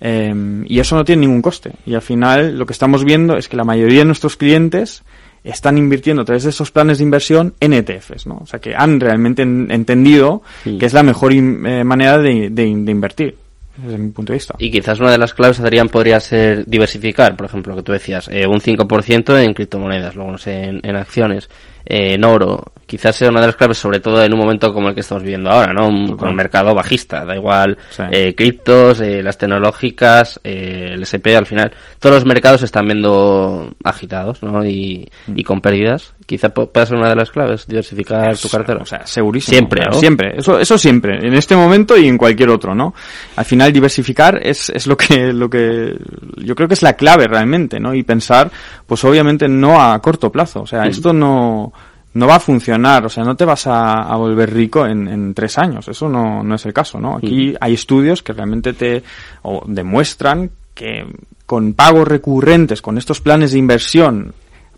eh, 0.00 0.62
y 0.66 0.78
eso 0.78 0.96
no 0.96 1.04
tiene 1.04 1.26
ningún 1.26 1.42
coste. 1.42 1.72
Y 1.84 1.94
al 1.94 2.02
final 2.02 2.58
lo 2.58 2.64
que 2.64 2.72
estamos 2.72 3.04
viendo 3.04 3.36
es 3.36 3.48
que 3.48 3.56
la 3.58 3.64
mayoría 3.64 3.98
de 3.98 4.04
nuestros 4.06 4.36
clientes 4.36 5.02
están 5.50 5.78
invirtiendo 5.78 6.22
a 6.22 6.24
través 6.24 6.44
de 6.44 6.50
esos 6.50 6.70
planes 6.70 6.98
de 6.98 7.04
inversión 7.04 7.54
en 7.60 7.72
ETFs, 7.72 8.26
¿no? 8.26 8.38
O 8.42 8.46
sea, 8.46 8.60
que 8.60 8.74
han 8.74 9.00
realmente 9.00 9.42
en- 9.42 9.70
entendido 9.70 10.42
Sí. 10.64 10.78
que 10.78 10.86
es 10.86 10.92
la 10.92 11.02
mejor 11.02 11.32
in- 11.32 11.64
eh, 11.66 11.84
manera 11.84 12.18
de, 12.18 12.50
de- 12.50 12.74
de 12.76 12.90
invertir, 12.92 13.36
desde 13.76 13.98
mi 13.98 14.10
punto 14.10 14.32
de 14.32 14.38
vista. 14.38 14.54
Y 14.58 14.70
quizás 14.70 14.98
una 15.00 15.10
de 15.12 15.18
las 15.18 15.34
claves, 15.34 15.60
Adrián, 15.60 15.88
podría 15.88 16.18
ser 16.20 16.64
diversificar, 16.66 17.36
por 17.36 17.46
ejemplo, 17.46 17.72
lo 17.72 17.76
que 17.76 17.82
tú 17.84 17.92
decías, 17.92 18.28
eh, 18.28 18.46
un 18.46 18.60
5% 18.60 19.38
en 19.38 19.54
criptomonedas, 19.54 20.14
luego 20.16 20.32
no 20.32 20.38
sé, 20.38 20.64
en, 20.64 20.80
en 20.82 20.96
acciones. 20.96 21.48
En 21.90 22.22
oro, 22.22 22.64
quizás 22.86 23.16
sea 23.16 23.30
una 23.30 23.40
de 23.40 23.46
las 23.46 23.56
claves, 23.56 23.78
sobre 23.78 23.98
todo 24.00 24.22
en 24.22 24.30
un 24.32 24.38
momento 24.38 24.74
como 24.74 24.88
el 24.90 24.94
que 24.94 25.00
estamos 25.00 25.22
viviendo 25.22 25.48
ahora, 25.50 25.72
¿no? 25.72 25.88
Un, 25.88 26.16
con 26.18 26.28
un 26.28 26.34
mercado 26.36 26.74
bajista, 26.74 27.24
da 27.24 27.34
igual 27.34 27.78
Sí. 27.88 28.02
eh, 28.10 28.34
criptos, 28.36 29.00
eh, 29.00 29.22
las 29.22 29.38
tecnológicas, 29.38 30.38
eh, 30.44 30.90
el 30.92 31.02
SP, 31.08 31.32
al 31.36 31.46
final, 31.46 31.72
todos 31.98 32.16
los 32.16 32.24
mercados 32.26 32.60
se 32.60 32.66
están 32.66 32.86
viendo 32.86 33.70
agitados, 33.84 34.42
¿no? 34.42 34.64
Y, 34.66 35.08
y 35.34 35.42
con 35.44 35.60
pérdidas. 35.62 36.14
Quizá 36.26 36.52
pu- 36.52 36.70
pueda 36.70 36.84
ser 36.84 36.98
una 36.98 37.08
de 37.08 37.16
las 37.16 37.30
claves, 37.30 37.66
diversificar 37.66 38.36
tu 38.36 38.50
cartera. 38.50 38.80
O 38.82 38.86
sea, 38.86 39.06
segurísimo. 39.06 39.54
Siempre. 39.56 39.82
Siempre. 39.94 40.34
Eso, 40.36 40.58
eso 40.58 40.76
siempre. 40.76 41.26
En 41.26 41.32
este 41.32 41.56
momento 41.56 41.96
y 41.96 42.06
en 42.06 42.18
cualquier 42.18 42.50
otro, 42.50 42.74
¿no? 42.74 42.92
Al 43.36 43.46
final 43.46 43.72
diversificar 43.72 44.38
es, 44.42 44.68
es 44.68 44.86
lo 44.86 44.94
que, 44.94 45.32
lo 45.32 45.48
que, 45.48 45.96
yo 46.36 46.54
creo 46.54 46.68
que 46.68 46.74
es 46.74 46.82
la 46.82 46.92
clave 46.92 47.26
realmente, 47.28 47.80
¿no? 47.80 47.94
Y 47.94 48.02
pensar, 48.02 48.50
pues 48.86 49.02
obviamente 49.04 49.48
no 49.48 49.80
a 49.80 49.98
corto 50.02 50.30
plazo. 50.30 50.60
O 50.60 50.66
sea, 50.66 50.84
esto 50.84 51.14
no, 51.14 51.72
no 52.14 52.26
va 52.26 52.36
a 52.36 52.40
funcionar. 52.40 53.06
O 53.06 53.08
sea, 53.08 53.24
no 53.24 53.36
te 53.36 53.44
vas 53.44 53.66
a, 53.66 54.02
a 54.02 54.16
volver 54.16 54.52
rico 54.52 54.86
en, 54.86 55.08
en 55.08 55.34
tres 55.34 55.58
años. 55.58 55.88
Eso 55.88 56.08
no, 56.08 56.42
no 56.42 56.54
es 56.54 56.66
el 56.66 56.72
caso, 56.72 56.98
¿no? 57.00 57.16
Aquí 57.16 57.54
hay 57.60 57.74
estudios 57.74 58.22
que 58.22 58.32
realmente 58.32 58.72
te, 58.72 59.02
o 59.42 59.62
demuestran 59.66 60.50
que 60.74 61.06
con 61.44 61.72
pagos 61.74 62.06
recurrentes, 62.06 62.82
con 62.82 62.98
estos 62.98 63.20
planes 63.20 63.52
de 63.52 63.58
inversión, 63.58 64.32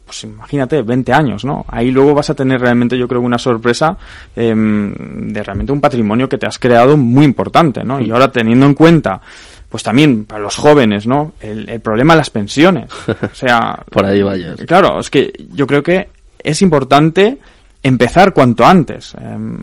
pues 0.06 0.24
imagínate, 0.24 0.82
20 0.82 1.12
años, 1.12 1.44
¿no? 1.44 1.64
Ahí 1.68 1.90
luego 1.90 2.14
vas 2.14 2.30
a 2.30 2.34
tener 2.34 2.60
realmente, 2.60 2.96
yo 2.96 3.06
creo, 3.06 3.20
una 3.20 3.38
sorpresa 3.38 3.96
em, 4.34 5.32
de 5.32 5.42
realmente 5.42 5.72
un 5.72 5.80
patrimonio 5.80 6.28
que 6.28 6.38
te 6.38 6.46
has 6.46 6.58
creado 6.58 6.96
muy 6.96 7.24
importante, 7.24 7.84
¿no? 7.84 8.00
Y 8.00 8.10
ahora 8.10 8.30
teniendo 8.32 8.66
en 8.66 8.74
cuenta, 8.74 9.20
pues 9.68 9.82
también 9.82 10.24
para 10.24 10.42
los 10.42 10.56
jóvenes, 10.56 11.06
¿no? 11.06 11.34
El, 11.40 11.68
el 11.68 11.80
problema 11.80 12.14
de 12.14 12.18
las 12.18 12.30
pensiones. 12.30 12.90
O 13.22 13.34
sea, 13.34 13.84
Por 13.90 14.04
ahí 14.04 14.22
vayas. 14.22 14.60
Claro, 14.66 14.98
es 14.98 15.10
que 15.10 15.32
yo 15.52 15.66
creo 15.66 15.82
que 15.82 16.08
es 16.44 16.62
importante 16.62 17.38
empezar 17.82 18.32
cuanto 18.34 18.64
antes, 18.66 19.14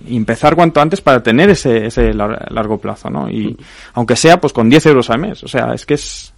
y 0.08 0.16
empezar 0.18 0.56
cuanto 0.56 0.82
antes 0.82 1.02
para 1.02 1.22
tener 1.22 1.50
ese, 1.52 1.86
ese 1.86 2.14
lar- 2.14 2.50
largo 2.50 2.80
plazo, 2.80 3.10
¿no? 3.10 3.30
Y 3.30 3.56
aunque 3.94 4.16
sea 4.16 4.40
pues 4.42 4.54
con 4.54 4.70
10 4.70 4.86
euros 4.88 5.10
al 5.12 5.20
mes, 5.20 5.44
o 5.44 5.48
sea, 5.48 5.74
es 5.74 5.86
que 5.86 5.94
es, 5.94 6.34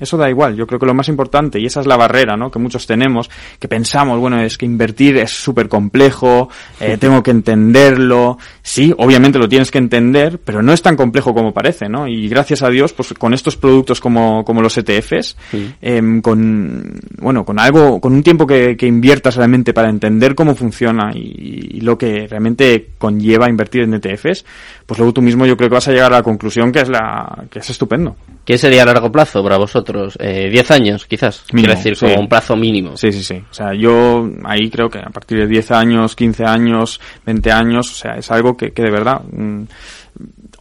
eso 0.00 0.16
da 0.16 0.28
igual, 0.28 0.56
yo 0.56 0.66
creo 0.66 0.80
que 0.80 0.86
lo 0.86 0.94
más 0.94 1.08
importante, 1.08 1.60
y 1.60 1.66
esa 1.66 1.80
es 1.80 1.86
la 1.86 1.96
barrera, 1.96 2.36
¿no? 2.36 2.50
Que 2.50 2.58
muchos 2.58 2.86
tenemos, 2.86 3.30
que 3.58 3.68
pensamos, 3.68 4.18
bueno, 4.18 4.40
es 4.40 4.58
que 4.58 4.66
invertir 4.66 5.18
es 5.18 5.30
súper 5.30 5.68
complejo, 5.68 6.48
eh, 6.80 6.96
tengo 7.00 7.22
que 7.22 7.30
entenderlo, 7.30 8.38
sí, 8.62 8.92
obviamente 8.96 9.38
lo 9.38 9.48
tienes 9.48 9.70
que 9.70 9.78
entender, 9.78 10.40
pero 10.44 10.62
no 10.62 10.72
es 10.72 10.82
tan 10.82 10.96
complejo 10.96 11.34
como 11.34 11.52
parece, 11.52 11.88
¿no? 11.88 12.08
Y 12.08 12.28
gracias 12.28 12.62
a 12.62 12.70
Dios, 12.70 12.92
pues 12.92 13.12
con 13.14 13.34
estos 13.34 13.56
productos 13.56 14.00
como, 14.00 14.44
como 14.44 14.62
los 14.62 14.76
ETFs, 14.78 15.36
em, 15.80 16.20
con, 16.22 16.98
bueno, 17.18 17.44
con 17.44 17.58
algo, 17.58 18.00
con 18.00 18.12
un 18.14 18.22
tiempo 18.22 18.46
que, 18.46 18.76
que 18.76 18.86
inviertas 18.86 19.36
realmente 19.36 19.72
para 19.72 19.90
entender 19.90 20.34
cómo 20.34 20.54
funciona 20.54 21.10
y, 21.14 21.76
y 21.76 21.80
lo 21.82 21.98
que 21.98 22.26
realmente 22.26 22.90
conlleva 22.98 23.48
invertir 23.48 23.82
en 23.82 23.94
ETFs, 23.94 24.44
pues 24.90 24.98
luego 24.98 25.12
tú 25.12 25.22
mismo 25.22 25.46
yo 25.46 25.56
creo 25.56 25.70
que 25.70 25.76
vas 25.76 25.86
a 25.86 25.92
llegar 25.92 26.12
a 26.12 26.16
la 26.16 26.22
conclusión 26.24 26.72
que 26.72 26.80
es 26.80 26.88
la, 26.88 27.44
que 27.48 27.60
es 27.60 27.70
estupendo. 27.70 28.16
¿Qué 28.44 28.58
sería 28.58 28.82
a 28.82 28.86
largo 28.86 29.12
plazo 29.12 29.40
para 29.40 29.56
vosotros? 29.56 30.18
Eh, 30.18 30.50
¿10 30.52 30.70
años, 30.72 31.06
quizás? 31.06 31.44
Quiero 31.48 31.70
decir, 31.70 31.94
sí. 31.94 32.06
como 32.06 32.22
un 32.22 32.28
plazo 32.28 32.56
mínimo. 32.56 32.96
Sí, 32.96 33.12
sí, 33.12 33.22
sí. 33.22 33.36
O 33.36 33.54
sea, 33.54 33.72
yo 33.72 34.28
ahí 34.42 34.68
creo 34.68 34.88
que 34.88 34.98
a 34.98 35.10
partir 35.10 35.38
de 35.38 35.46
10 35.46 35.70
años, 35.70 36.16
15 36.16 36.44
años, 36.44 37.00
20 37.24 37.52
años, 37.52 37.88
o 37.88 37.94
sea, 37.94 38.14
es 38.16 38.28
algo 38.32 38.56
que, 38.56 38.72
que 38.72 38.82
de 38.82 38.90
verdad, 38.90 39.20
mm, 39.30 39.62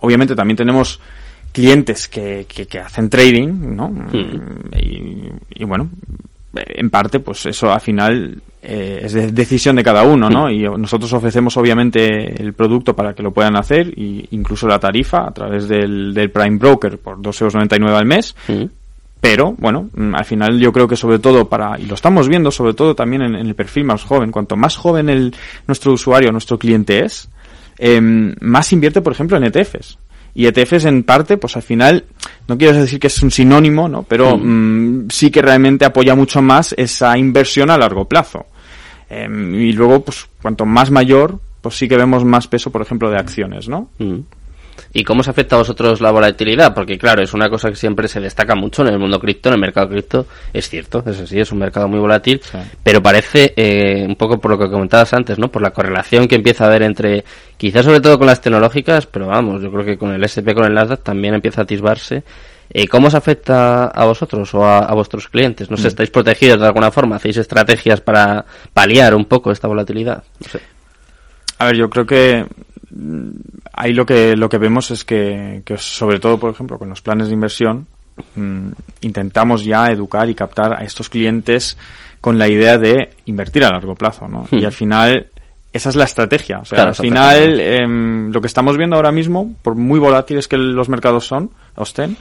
obviamente 0.02 0.36
también 0.36 0.58
tenemos 0.58 1.00
clientes 1.52 2.08
que, 2.08 2.46
que, 2.48 2.68
que 2.68 2.78
hacen 2.78 3.10
trading, 3.10 3.76
¿no? 3.76 3.92
Y, 4.14 5.32
y 5.56 5.66
bueno, 5.66 5.90
en 6.54 6.90
parte, 6.90 7.20
pues 7.20 7.46
eso 7.46 7.72
al 7.72 7.82
final 7.82 8.42
eh, 8.62 9.02
es 9.04 9.14
de- 9.14 9.32
decisión 9.32 9.76
de 9.76 9.84
cada 9.84 10.04
uno, 10.04 10.30
¿no? 10.30 10.50
Y 10.50 10.64
nosotros 10.64 11.12
ofrecemos 11.14 11.56
obviamente 11.58 12.42
el 12.42 12.54
producto 12.54 12.96
para 12.96 13.14
que 13.14 13.22
lo 13.24 13.32
puedan 13.32 13.56
hacer, 13.56 13.88
y 13.98 14.28
incluso 14.32 14.68
la 14.68 14.80
tarifa 14.80 15.28
a 15.28 15.32
través 15.32 15.68
del, 15.68 16.14
del 16.14 16.32
Prime 16.32 16.58
Broker 16.58 16.98
por 16.98 17.18
2,99 17.22 17.76
euros 17.82 17.94
al 18.00 18.06
mes, 18.06 18.36
pero 19.22 19.54
bueno, 19.58 19.90
mm, 19.94 20.16
al 20.16 20.26
final 20.26 20.60
yo 20.60 20.72
creo 20.72 20.88
que 20.88 20.96
sobre 20.96 21.20
todo 21.20 21.48
para, 21.48 21.78
y 21.80 21.86
lo 21.86 21.94
estamos 21.96 22.28
viendo 22.28 22.52
sobre 22.52 22.74
todo 22.74 22.96
también 22.96 23.22
en, 23.22 23.36
en 23.36 23.48
el 23.48 23.56
perfil 23.56 23.84
más 23.84 24.04
joven, 24.04 24.32
cuanto 24.32 24.56
más 24.56 24.76
joven 24.76 25.10
el, 25.10 25.34
nuestro 25.68 25.94
usuario, 25.94 26.32
nuestro 26.32 26.58
cliente 26.58 27.06
es, 27.06 27.30
em, 27.78 28.34
más 28.42 28.72
invierte 28.74 29.02
por 29.02 29.14
ejemplo 29.14 29.38
en 29.38 29.44
ETFs. 29.46 29.98
Y 30.40 30.48
ETFs 30.48 30.86
en 30.86 31.04
parte, 31.04 31.36
pues 31.36 31.58
al 31.58 31.64
final, 31.64 32.06
no 32.48 32.58
quiero 32.58 32.80
decir 32.80 32.98
que 32.98 33.08
es 33.08 33.22
un 33.22 33.30
sinónimo, 33.30 33.90
¿no? 33.90 34.04
Pero 34.04 34.38
mm, 34.38 35.10
sí 35.10 35.32
que 35.32 35.42
realmente 35.42 35.84
apoya 35.84 36.16
mucho 36.16 36.42
más 36.42 36.74
esa 36.78 37.18
inversión 37.18 37.70
a 37.70 37.78
largo 37.78 38.06
plazo. 38.06 38.46
Em, 39.10 39.54
y 39.56 39.74
luego, 39.74 40.02
pues 40.02 40.30
cuanto 40.42 40.66
más 40.66 40.92
mayor, 40.92 41.42
pues 41.60 41.76
sí 41.76 41.90
que 41.90 41.98
vemos 41.98 42.24
más 42.24 42.48
peso, 42.48 42.72
por 42.72 42.82
ejemplo, 42.82 43.10
de 43.10 43.18
acciones, 43.18 43.68
¿no? 43.68 43.90
Mm. 43.98 44.20
¿Y 44.94 45.04
cómo 45.04 45.22
os 45.22 45.28
afecta 45.28 45.56
a 45.56 45.60
vosotros 45.60 46.02
la 46.02 46.12
volatilidad? 46.12 46.74
Porque 46.74 46.98
claro, 46.98 47.22
es 47.22 47.34
una 47.34 47.50
cosa 47.50 47.70
que 47.70 47.76
siempre 47.76 48.08
se 48.08 48.20
destaca 48.20 48.56
mucho 48.56 48.82
en 48.82 48.90
el 48.90 49.00
mundo 49.00 49.20
cripto, 49.20 49.50
en 49.50 49.56
el 49.56 49.62
mercado 49.62 49.90
cripto. 49.90 50.26
Es 50.54 50.70
cierto, 50.70 51.04
eso 51.06 51.26
sí, 51.26 51.40
es 51.40 51.52
un 51.52 51.60
mercado 51.60 51.88
muy 51.88 52.00
volátil. 52.00 52.42
Sí. 52.44 52.58
Pero 52.84 53.02
parece, 53.02 53.54
eh, 53.56 54.06
un 54.08 54.16
poco 54.16 54.40
por 54.40 54.52
lo 54.52 54.60
que 54.60 54.70
comentabas 54.70 55.14
antes, 55.14 55.40
¿no? 55.40 55.50
Por 55.50 55.62
la 55.62 55.72
correlación 55.72 56.28
que 56.28 56.36
empieza 56.36 56.66
a 56.66 56.68
haber 56.68 56.84
entre, 56.84 57.24
quizás 57.58 57.86
sobre 57.86 58.02
todo 58.02 58.18
con 58.18 58.28
las 58.28 58.42
tecnológicas, 58.42 59.06
pero 59.06 59.28
vamos, 59.28 59.62
yo 59.62 59.72
creo 59.72 59.86
que 59.86 59.98
con 59.98 60.12
el 60.14 60.24
SP, 60.24 60.54
con 60.54 60.66
el 60.66 60.74
Nasdaq 60.74 61.04
también 61.04 61.34
empieza 61.34 61.62
a 61.62 61.64
atisbarse. 61.64 62.24
Eh, 62.72 62.88
¿Cómo 62.88 63.08
os 63.08 63.16
afecta 63.16 63.86
a 63.86 64.06
vosotros 64.06 64.54
o 64.54 64.64
a, 64.64 64.80
a 64.80 64.94
vuestros 64.94 65.28
clientes? 65.28 65.72
No 65.72 65.78
sé, 65.78 65.88
¿estáis 65.88 66.12
protegidos 66.12 66.60
de 66.60 66.68
alguna 66.68 66.92
forma? 66.92 67.16
¿Hacéis 67.16 67.38
estrategias 67.38 68.00
para 68.00 68.46
paliar 68.74 69.16
un 69.16 69.26
poco 69.26 69.52
esta 69.52 69.68
volatilidad? 69.68 70.24
No 70.40 70.48
sé. 70.48 70.60
A 71.58 71.66
ver, 71.66 71.76
yo 71.76 71.90
creo 71.90 72.06
que 72.06 72.46
mm, 72.46 72.69
ahí 73.74 73.94
lo 73.94 74.06
que 74.06 74.36
lo 74.36 74.50
que 74.50 74.58
vemos 74.58 74.92
es 74.92 75.04
que, 75.06 75.62
que 75.66 75.78
sobre 75.78 76.20
todo, 76.20 76.40
por 76.40 76.52
ejemplo, 76.52 76.78
con 76.78 76.90
los 76.90 77.02
planes 77.02 77.28
de 77.28 77.34
inversión, 77.34 77.88
mm, 78.36 78.70
intentamos 79.02 79.64
ya 79.64 79.92
educar 79.92 80.30
y 80.30 80.36
captar 80.36 80.74
a 80.74 80.84
estos 80.84 81.10
clientes 81.10 81.78
con 82.22 82.38
la 82.38 82.48
idea 82.48 82.78
de 82.78 83.12
invertir 83.26 83.64
a 83.64 83.72
largo 83.72 83.96
plazo, 83.96 84.28
¿no? 84.28 84.48
Hmm. 84.52 84.58
Y 84.58 84.66
al 84.66 84.74
final 84.74 85.28
esa 85.72 85.90
es 85.90 85.96
la 85.96 86.04
estrategia. 86.06 86.60
O 86.60 86.66
sea, 86.66 86.78
Claro, 86.78 86.90
al 86.90 86.96
final 86.96 87.60
em, 87.60 88.32
lo 88.32 88.42
que 88.42 88.48
estamos 88.48 88.76
viendo 88.76 88.96
ahora 88.96 89.12
mismo, 89.12 89.54
por 89.62 89.76
muy 89.76 90.00
volátiles 90.00 90.48
que 90.48 90.58
los 90.58 90.90
mercados 90.90 91.26
son, 91.28 91.52
estén, 91.82 92.18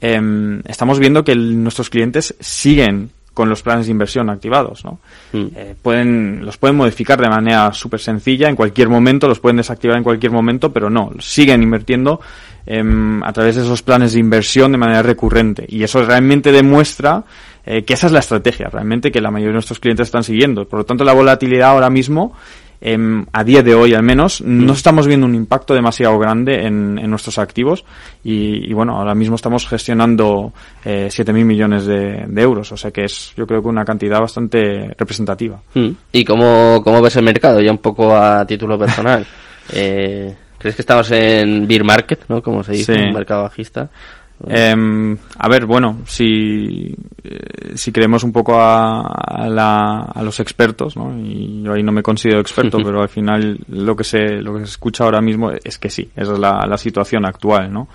em, 0.00 0.60
estamos 0.66 0.98
viendo 0.98 1.24
que 1.24 1.32
el- 1.32 1.62
nuestros 1.62 1.90
clientes 1.90 2.34
siguen 2.40 3.10
con 3.38 3.48
los 3.48 3.62
planes 3.62 3.86
de 3.86 3.92
inversión 3.92 4.30
activados, 4.30 4.84
¿no? 4.84 4.98
Mm. 5.32 5.46
Eh, 5.54 5.76
pueden, 5.80 6.44
los 6.44 6.58
pueden 6.58 6.76
modificar 6.76 7.20
de 7.20 7.28
manera 7.28 7.72
súper 7.72 8.00
sencilla 8.00 8.48
en 8.48 8.56
cualquier 8.56 8.88
momento, 8.88 9.28
los 9.28 9.38
pueden 9.38 9.58
desactivar 9.58 9.96
en 9.96 10.02
cualquier 10.02 10.32
momento, 10.32 10.72
pero 10.72 10.90
no, 10.90 11.12
siguen 11.20 11.62
invirtiendo 11.62 12.20
em, 12.66 13.22
a 13.22 13.32
través 13.32 13.54
de 13.54 13.62
esos 13.62 13.80
planes 13.84 14.14
de 14.14 14.18
inversión 14.18 14.72
de 14.72 14.78
manera 14.78 15.02
recurrente. 15.02 15.64
Y 15.68 15.84
eso 15.84 16.04
realmente 16.04 16.50
demuestra 16.50 17.22
eh, 17.64 17.84
que 17.84 17.94
esa 17.94 18.08
es 18.08 18.12
la 18.12 18.18
estrategia, 18.18 18.66
realmente 18.70 19.12
que 19.12 19.20
la 19.20 19.30
mayoría 19.30 19.50
de 19.50 19.58
nuestros 19.60 19.78
clientes 19.78 20.08
están 20.08 20.24
siguiendo. 20.24 20.66
Por 20.68 20.80
lo 20.80 20.84
tanto, 20.84 21.04
la 21.04 21.12
volatilidad 21.12 21.70
ahora 21.70 21.90
mismo, 21.90 22.34
em, 22.80 23.24
a 23.32 23.44
día 23.44 23.62
de 23.62 23.74
hoy 23.74 23.94
al 23.94 24.02
menos, 24.02 24.40
no 24.42 24.72
estamos 24.72 25.06
viendo 25.06 25.26
un 25.26 25.34
impacto 25.34 25.74
demasiado 25.74 26.18
grande 26.18 26.66
en, 26.66 26.98
en 26.98 27.10
nuestros 27.10 27.38
activos. 27.38 27.84
Y, 28.24 28.70
y 28.70 28.72
bueno, 28.72 28.96
ahora 28.96 29.14
mismo 29.14 29.36
estamos 29.36 29.66
gestionando 29.66 30.52
eh, 30.84 31.08
7.000 31.10 31.44
millones 31.44 31.86
de, 31.86 32.24
de 32.26 32.42
euros, 32.42 32.70
o 32.72 32.76
sea 32.76 32.90
que 32.90 33.04
es 33.04 33.32
yo 33.36 33.46
creo 33.46 33.62
que 33.62 33.68
una 33.68 33.84
cantidad 33.84 34.20
bastante 34.20 34.94
representativa. 34.98 35.60
¿Y 36.12 36.24
cómo, 36.24 36.80
cómo 36.84 37.00
ves 37.02 37.16
el 37.16 37.24
mercado? 37.24 37.60
Ya 37.60 37.70
un 37.72 37.78
poco 37.78 38.14
a 38.16 38.44
título 38.46 38.78
personal. 38.78 39.26
Eh, 39.70 40.34
¿Crees 40.56 40.74
que 40.76 40.80
estamos 40.80 41.10
en 41.10 41.68
beer 41.68 41.84
market, 41.84 42.20
no? 42.28 42.42
Como 42.42 42.64
se 42.64 42.72
dice, 42.72 42.94
Sí. 42.94 43.00
un 43.00 43.12
mercado 43.12 43.42
bajista. 43.42 43.90
Em, 44.46 45.16
a 45.38 45.48
ver, 45.48 45.66
bueno, 45.66 45.98
si, 46.06 46.94
eh, 47.24 47.72
si 47.74 47.90
creemos 47.90 48.22
un 48.22 48.30
poco 48.32 48.54
a, 48.60 49.00
a, 49.02 49.48
la- 49.48 50.02
a 50.14 50.22
los 50.22 50.38
expertos, 50.38 50.96
¿no? 50.96 51.18
Y 51.18 51.62
yo 51.64 51.72
ahí 51.72 51.82
no 51.82 51.90
me 51.92 52.02
considero 52.04 52.38
experto, 52.40 52.78
pero 52.84 53.02
al 53.02 53.08
final 53.08 53.58
lo 53.68 53.96
que 53.96 54.04
se, 54.04 54.40
lo 54.40 54.54
que 54.54 54.60
se 54.60 54.66
escucha 54.66 55.04
ahora 55.04 55.20
mismo 55.20 55.50
es 55.50 55.78
que 55.78 55.90
sí, 55.90 56.08
esa 56.14 56.34
es 56.34 56.38
la, 56.38 56.64
la 56.68 56.78
situación 56.78 57.24
actual, 57.26 57.72
¿no? 57.72 57.88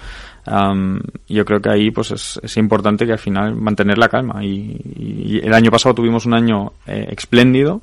Am, 0.45 0.99
yo 1.29 1.45
creo 1.45 1.62
que 1.62 1.69
ahí 1.69 1.91
pues 1.91 2.12
es, 2.12 2.38
es 2.43 2.58
importante 2.58 3.06
que 3.06 3.13
al 3.13 3.19
final 3.19 3.56
mantener 3.56 3.97
la 3.97 4.10
calma 4.10 4.43
y, 4.43 4.75
y 4.97 5.39
el 5.41 5.53
año 5.53 5.71
pasado 5.71 5.95
tuvimos 5.95 6.25
un 6.25 6.34
año 6.34 6.73
eh, 6.86 7.08
espléndido 7.15 7.82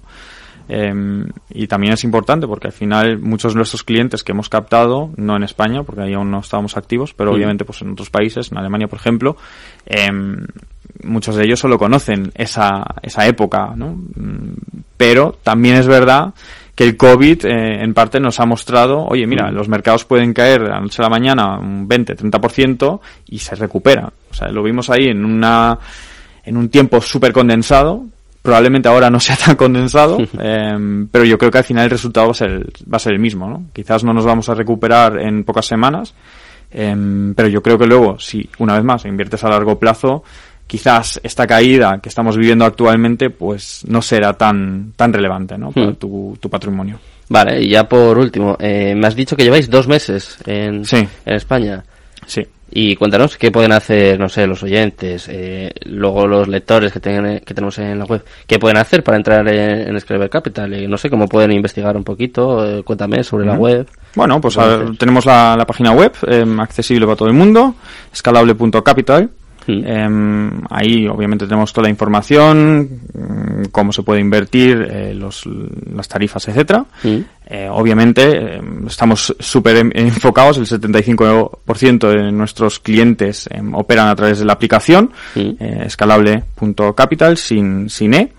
Em, 0.69 1.27
y 1.51 1.67
también 1.67 1.95
es 1.95 2.05
importante 2.05 2.47
porque 2.47 2.69
al 2.69 2.73
final 2.73 3.19
muchos 3.19 3.55
de 3.55 3.59
nuestros 3.59 3.83
clientes 3.83 4.23
que 4.23 4.33
hemos 4.33 4.49
captado, 4.49 5.11
no 5.17 5.37
en 5.37 5.43
España, 5.43 5.83
porque 5.83 6.03
ahí 6.03 6.15
aún 6.15 6.31
no 6.31 6.41
estábamos 6.41 6.77
activos, 6.77 7.13
pero 7.15 7.33
obviamente 7.33 7.65
pues 7.65 7.83
en 7.83 7.91
otros 7.91 8.11
países, 8.11 8.53
en 8.53 8.59
Alemania 8.59 8.87
por 8.87 8.99
ejemplo, 8.99 9.37
em, 9.87 10.47
muchos 11.03 11.37
de 11.37 11.45
ellos 11.45 11.61
solo 11.61 11.79
conocen 11.79 12.31
esa, 12.35 12.85
esa 13.03 13.27
época, 13.27 13.73
¿no? 13.75 13.99
Pero 14.97 15.39
también 15.43 15.77
es 15.77 15.87
verdad 15.87 16.35
que 16.75 16.85
el 16.85 16.97
COVID 16.97 17.45
eh, 17.45 17.83
en 17.83 17.93
parte 17.93 18.21
nos 18.21 18.41
ha 18.41 18.47
mostrado, 18.47 19.05
oye, 19.05 19.27
mira, 19.27 19.51
los 19.51 19.69
mercados 19.69 20.05
pueden 20.05 20.33
caer 20.33 20.63
de 20.63 20.71
la 20.71 20.81
noche 20.81 21.03
a 21.03 21.05
la 21.05 21.11
mañana 21.11 21.59
un 21.59 21.87
20, 21.87 22.17
30% 22.17 23.01
y 23.27 23.39
se 23.39 23.55
recupera. 23.55 24.11
O 24.31 24.35
sea, 24.35 24.49
lo 24.49 24.63
vimos 24.63 24.89
ahí 24.89 25.07
en 25.09 25.25
una 25.25 25.79
en 26.43 26.57
un 26.57 26.71
tiempo 26.71 27.01
súper 27.01 27.33
condensado, 27.33 28.05
probablemente 28.43 28.89
ahora 28.89 29.11
no 29.11 29.21
sea 29.21 29.37
tan 29.37 29.57
condensado, 29.57 30.19
em, 30.39 31.07
pero 31.09 31.25
yo 31.25 31.37
creo 31.39 31.51
que 31.51 31.59
al 31.59 31.65
final 31.65 31.85
el 31.85 31.91
resultado 31.91 32.27
va 32.27 32.33
a 32.33 32.35
ser, 32.35 32.67
va 32.93 32.97
a 32.97 33.01
ser 33.01 33.13
el 33.13 33.19
mismo, 33.19 33.49
¿no? 33.49 33.65
Quizás 33.73 34.03
no 34.05 34.13
nos 34.13 34.25
vamos 34.25 34.49
a 34.49 34.55
recuperar 34.55 35.19
en 35.21 35.45
pocas 35.45 35.67
semanas, 35.67 36.15
em, 36.71 37.35
pero 37.35 37.49
yo 37.49 37.63
creo 37.63 37.79
que 37.79 37.87
luego, 37.87 38.19
si 38.19 38.49
una 38.59 38.75
vez 38.75 38.85
más 38.85 39.05
inviertes 39.05 39.43
a 39.45 39.49
largo 39.49 39.79
plazo, 39.79 40.23
quizás 40.67 41.21
esta 41.25 41.47
caída 41.47 41.99
que 42.01 42.09
estamos 42.09 42.37
viviendo 42.37 42.65
actualmente, 42.65 43.31
pues 43.31 43.83
no 43.89 44.01
será 44.01 44.35
tan, 44.35 44.93
tan 44.97 45.13
relevante, 45.13 45.59
¿no? 45.59 45.73
Para 45.73 45.89
Hmm. 45.91 45.95
tu, 45.97 46.37
tu 46.41 46.49
patrimonio. 46.49 46.99
Vale, 47.29 47.63
y 47.63 47.71
ya 47.71 47.89
por 47.89 48.19
último, 48.19 48.57
eh, 48.59 48.95
me 48.97 49.07
has 49.07 49.15
dicho 49.17 49.37
que 49.37 49.45
lleváis 49.45 49.69
dos 49.71 49.87
meses 49.89 50.39
en, 50.47 50.85
Sí. 50.85 50.97
en 51.27 51.35
España. 51.35 51.83
Sí. 52.27 52.47
Y 52.73 52.95
cuéntanos 52.95 53.37
qué 53.37 53.51
pueden 53.51 53.73
hacer, 53.73 54.19
no 54.19 54.29
sé, 54.29 54.47
los 54.47 54.63
oyentes, 54.63 55.29
eh, 55.29 55.73
luego 55.87 56.27
los 56.27 56.47
lectores 56.47 56.93
que, 56.93 57.01
tengan, 57.01 57.41
que 57.41 57.53
tenemos 57.53 57.77
en 57.79 57.99
la 57.99 58.05
web, 58.05 58.25
qué 58.47 58.61
pueden 58.61 58.77
hacer 58.77 59.03
para 59.03 59.17
entrar 59.17 59.47
en, 59.49 59.89
en 59.89 60.01
Scraper 60.01 60.31
Capital. 60.31 60.73
Eh, 60.75 60.87
no 60.87 60.97
sé 60.97 61.11
cómo 61.11 61.27
pueden 61.27 61.51
investigar 61.51 61.97
un 61.97 62.05
poquito, 62.05 62.65
eh, 62.65 62.83
cuéntame 62.85 63.25
sobre 63.25 63.45
la 63.45 63.55
web. 63.55 63.89
Bueno, 64.15 64.41
pues 64.41 64.55
Puede 64.55 64.69
a 64.69 64.77
ver, 64.77 64.87
ser. 64.87 64.99
tenemos 64.99 65.27
la, 65.27 65.57
la 65.57 65.67
página 65.67 65.93
web, 65.93 66.13
em, 66.29 66.61
accesible 66.61 67.07
para 67.07 67.17
todo 67.17 67.29
el 67.29 67.35
mundo, 67.35 67.75
escalable.capital. 68.13 69.31
Mm. 69.67 69.83
Em, 69.87 70.51
ahí 70.71 71.07
obviamente 71.07 71.47
tenemos 71.47 71.73
toda 71.73 71.85
la 71.85 71.91
información, 71.91 73.01
mm, 73.13 73.65
cómo 73.71 73.93
se 73.93 74.03
puede 74.03 74.21
invertir, 74.21 74.87
eh, 74.91 75.15
los, 75.15 75.45
las 75.95 76.09
tarifas, 76.09 76.49
etcétera. 76.49 76.85
Mm. 77.03 77.17
Eh, 77.47 77.69
obviamente 77.71 78.57
em, 78.57 78.87
estamos 78.87 79.35
súper 79.39 79.77
enfocados, 79.95 80.57
el 80.59 80.67
75% 80.67 82.09
de 82.09 82.33
nuestros 82.33 82.79
clientes 82.81 83.49
em, 83.53 83.75
operan 83.75 84.09
a 84.09 84.15
través 84.17 84.39
de 84.39 84.45
la 84.45 84.53
aplicación, 84.55 85.11
Mm. 85.35 85.41
eh, 85.61 85.83
escalable.capital 85.87 87.37
sin, 87.37 87.89
sin 87.91 88.15
E. 88.15 88.33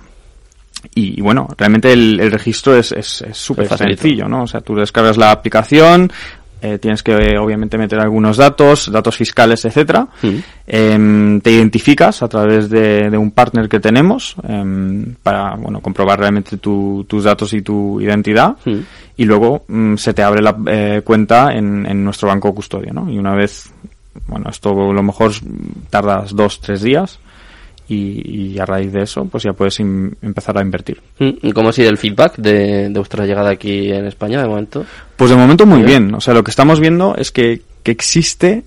Y, 0.96 1.20
y 1.20 1.22
bueno, 1.22 1.48
realmente 1.58 1.94
el, 1.94 2.20
el 2.20 2.32
registro 2.32 2.76
es 2.76 2.92
es- 2.92 3.22
es 3.22 3.38
súper 3.38 3.68
facilito. 3.68 4.02
sencillo, 4.02 4.28
¿no? 4.28 4.44
O 4.44 4.48
sea, 4.48 4.62
tú 4.62 4.74
descargas 4.76 5.16
la 5.16 5.30
aplicación, 5.32 6.12
eh, 6.62 6.78
tienes 6.78 7.02
que 7.04 7.12
eh, 7.14 7.38
obviamente 7.38 7.78
meter 7.78 8.00
algunos 8.00 8.38
datos, 8.38 8.92
datos 8.92 9.16
fiscales, 9.18 9.66
etcétera. 9.66 10.08
Mm. 10.22 10.28
Em, 10.68 11.42
te 11.42 11.52
identificas 11.52 12.22
a 12.24 12.28
través 12.28 12.70
de, 12.70 13.10
de 13.10 13.18
un 13.18 13.32
partner 13.32 13.68
que 13.68 13.80
tenemos 13.80 14.36
em, 14.48 15.16
para 15.22 15.56
bueno 15.56 15.82
comprobar 15.82 16.20
realmente 16.20 16.58
tu- 16.58 17.04
tus 17.08 17.24
datos 17.26 17.52
y 17.54 17.62
tu 17.62 18.00
identidad 18.00 18.56
Mm. 18.66 18.80
y 19.18 19.26
luego 19.26 19.64
mm, 19.68 19.96
se 19.98 20.14
te 20.14 20.24
abre 20.24 20.42
la 20.42 20.56
eh, 20.68 21.02
cuenta 21.04 21.54
en, 21.54 21.86
en 21.86 22.04
nuestro 22.04 22.28
banco 22.30 22.54
custodio, 22.54 22.94
¿no? 22.94 23.10
Y 23.12 23.18
una 23.18 23.34
vez, 23.36 23.72
bueno, 24.28 24.50
esto 24.50 24.70
a 24.90 24.94
lo 24.94 25.04
mejor 25.04 25.32
tardas 25.90 26.36
dos, 26.36 26.60
tres 26.62 26.82
días 26.82 27.20
y, 27.94 28.54
y 28.54 28.60
a 28.60 28.66
raíz 28.66 28.92
de 28.92 29.04
eso 29.04 29.26
pues 29.26 29.44
ya 29.44 29.54
puedes 29.54 29.80
empezar 29.80 30.58
a 30.58 30.62
invertir. 30.62 31.02
Mm. 31.20 31.30
¿Y 31.42 31.52
¿Cómo 31.52 31.70
ha 31.70 31.74
sido 31.74 31.90
el 31.90 31.98
feedback 31.98 32.38
de, 32.38 32.90
de 32.90 33.00
vuestra 33.00 33.26
llegada 33.26 33.50
aquí 33.50 33.92
en 33.92 34.06
España 34.06 34.42
de 34.42 34.48
momento? 34.48 34.86
Pues 35.16 35.30
de 35.30 35.36
momento 35.36 35.66
muy 35.66 35.84
bien. 35.84 36.08
bien. 36.08 36.16
O 36.16 36.22
sea, 36.22 36.34
lo 36.34 36.44
que 36.44 36.52
estamos 36.52 36.80
viendo 36.80 37.16
es 37.16 37.32
que, 37.32 37.62
que 37.84 37.92
existe 37.92 38.64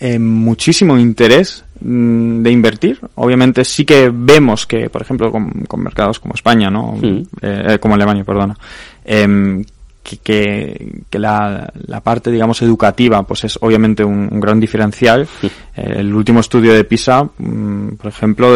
eh, 0.00 0.18
muchísimo 0.18 0.98
interés 0.98 1.64
mm, 1.80 2.42
de 2.42 2.50
invertir. 2.50 2.98
Obviamente 3.14 3.64
sí 3.64 3.84
que 3.84 4.10
vemos 4.12 4.66
que, 4.66 4.90
por 4.90 5.02
ejemplo, 5.02 5.30
con, 5.30 5.50
con 5.68 5.82
mercados 5.82 6.18
como 6.18 6.34
España, 6.34 6.70
¿no? 6.70 6.92
Mm. 7.00 7.22
Eh, 7.40 7.64
eh, 7.68 7.78
como 7.78 7.94
Alemania, 7.94 8.24
perdona. 8.24 8.56
em, 9.04 9.64
que, 10.02 10.16
que, 10.18 11.02
que 11.08 11.18
la, 11.18 11.72
la 11.86 12.00
parte, 12.00 12.30
digamos, 12.30 12.60
educativa, 12.62 13.22
pues 13.22 13.44
es 13.44 13.58
obviamente 13.62 14.04
un, 14.04 14.28
un 14.30 14.40
gran 14.40 14.58
diferencial. 14.60 15.26
Sí. 15.40 15.50
Eh, 15.74 16.00
el 16.00 16.14
último 16.14 16.40
estudio 16.40 16.74
de 16.74 16.84
PISA, 16.84 17.24
mm, 17.38 17.94
por 17.94 18.06
ejemplo, 18.08 18.46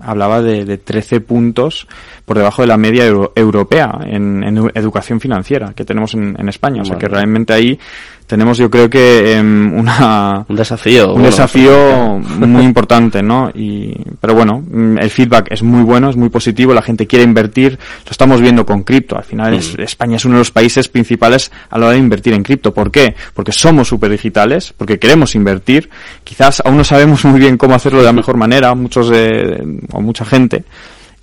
hablaba 0.00 0.40
de, 0.40 0.64
de 0.64 0.78
13 0.78 1.20
puntos 1.20 1.88
por 2.24 2.36
debajo 2.36 2.62
de 2.62 2.68
la 2.68 2.76
media 2.76 3.04
euro- 3.06 3.32
europea 3.34 3.98
en, 4.04 4.44
en 4.44 4.56
edu- 4.56 4.70
educación 4.74 5.18
financiera 5.20 5.72
que 5.74 5.84
tenemos 5.84 6.14
en, 6.14 6.36
en 6.38 6.48
España. 6.48 6.82
O 6.82 6.84
sea 6.84 6.96
que 6.96 7.08
realmente 7.08 7.52
ahí 7.52 7.76
tenemos 8.26 8.58
yo 8.58 8.70
creo 8.70 8.90
que 8.90 9.36
em, 9.36 9.72
una, 9.78 10.44
Un 10.48 10.56
desafío. 10.56 11.08
un 11.08 11.12
bueno, 11.14 11.26
desafío 11.26 12.18
muy 12.18 12.64
importante, 12.64 13.22
¿no? 13.22 13.50
Y, 13.54 13.94
pero 14.20 14.34
bueno, 14.34 14.62
mm, 14.68 14.98
el 14.98 15.10
feedback 15.10 15.48
es 15.50 15.62
muy 15.62 15.82
bueno, 15.82 16.10
es 16.10 16.16
muy 16.16 16.28
positivo, 16.28 16.74
la 16.74 16.82
gente 16.82 17.06
quiere 17.06 17.24
invertir, 17.24 17.78
lo 18.04 18.10
estamos 18.10 18.40
viendo 18.40 18.66
con 18.66 18.82
cripto. 18.82 19.16
Al 19.16 19.24
final 19.24 19.54
es- 19.54 19.76
Mm. 19.76 19.80
España 19.82 20.16
es 20.16 20.24
uno 20.24 20.34
de 20.34 20.40
los 20.40 20.50
países 20.50 20.88
principales 20.88 21.50
a 21.70 21.78
la 21.78 21.86
hora 21.86 21.92
de 21.94 22.00
invertir 22.00 22.32
en 22.34 22.42
cripto. 22.42 22.74
¿Por 22.74 22.90
qué? 22.90 23.14
Porque 23.34 23.52
somos 23.52 23.88
súper 23.88 24.10
digitales, 24.10 24.74
porque 24.76 24.98
queremos 24.98 25.34
invertir. 25.34 25.88
Quizás 26.24 26.62
aún 26.64 26.76
no 26.76 26.84
sabemos 26.84 27.24
muy 27.24 27.38
bien 27.40 27.56
cómo 27.56 27.74
hacerlo 27.74 28.00
de 28.00 28.04
la 28.06 28.12
mejor 28.12 28.36
manera, 28.36 28.74
muchos 28.74 29.08
de, 29.08 29.78
o 29.92 30.00
mucha 30.00 30.24
gente. 30.24 30.64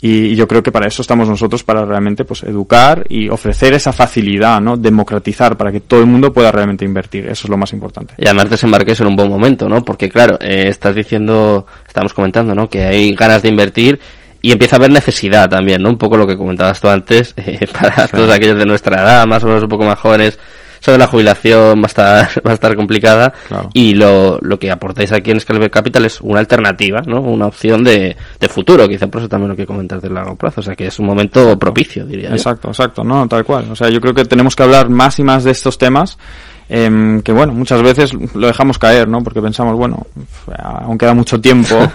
Y 0.06 0.36
yo 0.36 0.50
creo 0.50 0.62
que 0.62 0.70
para 0.70 0.86
eso 0.86 1.02
estamos 1.02 1.30
nosotros, 1.30 1.64
para 1.64 1.86
realmente 1.86 2.26
pues 2.26 2.44
educar 2.44 3.06
y 3.08 3.30
ofrecer 3.30 3.74
esa 3.74 3.94
facilidad, 3.94 4.60
¿no? 4.60 4.76
Democratizar 4.76 5.56
para 5.56 5.72
que 5.72 5.80
todo 5.80 6.02
el 6.02 6.08
mundo 6.08 6.34
pueda 6.34 6.52
realmente 6.52 6.84
invertir. 6.84 7.24
Eso 7.24 7.48
es 7.48 7.50
lo 7.50 7.56
más 7.56 7.72
importante. 7.72 8.14
Y 8.18 8.26
además 8.26 8.50
desembarques 8.50 9.00
en 9.00 9.08
un 9.08 9.16
buen 9.16 9.30
momento, 9.30 9.70
¿no? 9.70 9.82
Porque 9.82 10.10
claro, 10.10 10.38
eh, 10.42 10.66
estás 10.68 10.94
diciendo, 10.94 11.66
estamos 11.88 12.14
comentando, 12.14 12.54
¿no? 12.54 12.70
Que 12.70 12.84
hay 12.84 13.16
ganas 13.16 13.44
de 13.44 13.48
invertir 13.48 13.98
y 14.42 14.52
empieza 14.52 14.76
a 14.76 14.80
haber 14.80 14.92
necesidad 14.92 15.50
también, 15.50 15.82
¿no? 15.82 15.88
Un 15.88 15.98
poco 15.98 16.18
lo 16.18 16.28
que 16.28 16.36
comentabas 16.36 16.82
tú 16.82 16.90
antes, 16.90 17.34
eh, 17.38 17.66
para 17.72 18.06
todos 18.10 18.30
aquellos 18.30 18.58
de 18.58 18.66
nuestra 18.66 19.02
edad, 19.02 19.26
más 19.26 19.42
o 19.46 19.48
menos 19.48 19.64
un 19.64 19.70
poco 19.70 19.86
más 19.86 19.98
jóvenes, 19.98 20.38
sobre 20.84 20.98
la 20.98 21.08
jubilación 21.08 21.80
va 21.80 21.84
a 21.84 21.88
estar, 21.88 22.30
va 22.46 22.52
a 22.52 22.54
estar 22.56 22.76
complicada 22.76 23.32
Claro. 23.48 23.70
y 23.74 23.94
lo, 23.94 24.38
lo 24.42 24.60
que 24.60 24.70
aportáis 24.70 25.14
aquí 25.14 25.32
en 25.32 25.40
Scalable 25.40 25.70
Capital 25.70 26.04
es 26.04 26.20
una 26.20 26.40
alternativa, 26.40 27.02
¿no? 27.06 27.22
Una 27.22 27.46
opción 27.46 27.86
de, 27.86 28.18
de 28.38 28.50
futuro, 28.50 28.88
quizá 28.90 29.08
por 29.08 29.22
eso 29.22 29.30
también 29.30 29.52
lo 29.52 29.56
que 29.56 29.66
comentas 29.66 30.02
de 30.02 30.10
largo 30.10 30.36
plazo, 30.36 30.60
o 30.60 30.64
sea 30.64 30.76
que 30.76 30.88
es 30.88 31.00
un 31.00 31.06
momento 31.06 31.58
propicio, 31.58 32.06
diría 32.06 32.30
yo. 32.30 32.36
Exacto, 32.36 32.68
exacto, 32.68 33.04
no, 33.04 33.26
tal 33.30 33.46
cual. 33.46 33.68
O 33.72 33.76
sea, 33.78 33.88
yo 33.90 34.02
creo 34.02 34.14
que 34.14 34.26
tenemos 34.26 34.56
que 34.58 34.64
hablar 34.64 34.90
más 34.90 35.18
y 35.20 35.24
más 35.24 35.46
de 35.46 35.52
estos 35.52 35.78
temas, 35.78 36.18
em, 36.68 37.22
que 37.22 37.32
bueno, 37.32 37.54
muchas 37.54 37.82
veces 37.82 38.12
lo 38.36 38.48
dejamos 38.48 38.78
caer, 38.78 39.08
¿no? 39.08 39.24
Porque 39.24 39.42
pensamos, 39.42 39.78
bueno, 39.78 40.06
aún 40.58 40.98
queda 40.98 41.14
mucho 41.14 41.40
tiempo, 41.40 41.76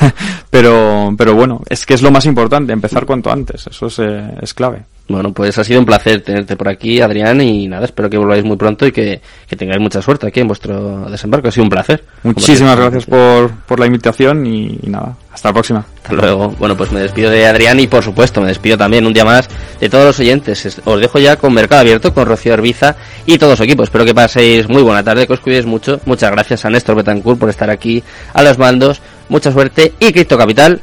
pero, 0.50 1.12
pero 1.18 1.34
bueno, 1.34 1.62
es 1.68 1.84
que 1.84 1.94
es 1.94 2.02
lo 2.02 2.10
más 2.10 2.26
importante, 2.26 2.72
empezar 2.72 3.04
cuanto 3.06 3.32
antes, 3.32 3.66
eso 3.66 3.86
es, 3.86 3.98
eh, 3.98 4.34
es 4.40 4.54
clave. 4.54 4.84
Bueno, 5.06 5.34
pues 5.34 5.58
ha 5.58 5.64
sido 5.64 5.80
un 5.80 5.84
placer 5.84 6.22
tenerte 6.22 6.56
por 6.56 6.66
aquí, 6.66 6.98
Adrián, 7.02 7.38
y 7.42 7.68
nada, 7.68 7.84
espero 7.84 8.08
que 8.08 8.16
volváis 8.16 8.42
muy 8.42 8.56
pronto 8.56 8.86
y 8.86 8.92
que, 8.92 9.20
que 9.46 9.54
tengáis 9.54 9.78
mucha 9.78 10.00
suerte 10.00 10.26
aquí 10.26 10.40
en 10.40 10.46
vuestro 10.48 11.10
desembarco. 11.10 11.48
Ha 11.48 11.50
sido 11.50 11.64
un 11.64 11.68
placer. 11.68 12.02
Muchísimas 12.22 12.74
gracias 12.78 13.04
por, 13.04 13.50
por 13.66 13.78
la 13.78 13.84
invitación 13.86 14.46
y, 14.46 14.78
y 14.82 14.88
nada, 14.88 15.14
hasta 15.30 15.50
la 15.50 15.52
próxima. 15.52 15.84
Hasta 15.96 16.14
luego. 16.14 16.48
Bueno, 16.58 16.74
pues 16.74 16.90
me 16.90 17.00
despido 17.00 17.28
de 17.30 17.46
Adrián 17.46 17.78
y 17.80 17.86
por 17.86 18.02
supuesto 18.02 18.40
me 18.40 18.46
despido 18.48 18.78
también 18.78 19.06
un 19.06 19.12
día 19.12 19.26
más 19.26 19.46
de 19.78 19.90
todos 19.90 20.06
los 20.06 20.20
oyentes. 20.20 20.64
Es- 20.64 20.80
Os 20.86 20.98
dejo 20.98 21.18
ya 21.18 21.36
con 21.36 21.52
Mercado 21.52 21.82
Abierto, 21.82 22.14
con 22.14 22.24
Rocío 22.24 22.54
Arbiza 22.54 22.96
y 23.26 23.36
todo 23.36 23.54
su 23.56 23.62
equipo. 23.64 23.82
Espero 23.82 24.06
que 24.06 24.14
paséis 24.14 24.70
muy 24.70 24.80
buena 24.82 25.04
tarde, 25.04 25.26
que 25.26 25.34
os 25.34 25.40
cuidéis 25.40 25.66
mucho. 25.66 26.00
Muchas 26.06 26.30
gracias 26.30 26.64
a 26.64 26.70
Néstor 26.70 26.96
Betancourt 26.96 27.38
por 27.38 27.50
estar 27.50 27.68
aquí 27.68 28.02
a 28.32 28.42
los 28.42 28.56
mandos. 28.56 29.02
Mucha 29.28 29.52
suerte 29.52 29.92
y 30.00 30.12
Cripto 30.12 30.38
Capital, 30.38 30.80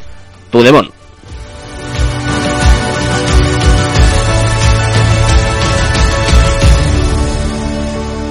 tu 0.51 0.61
demon. 0.61 0.91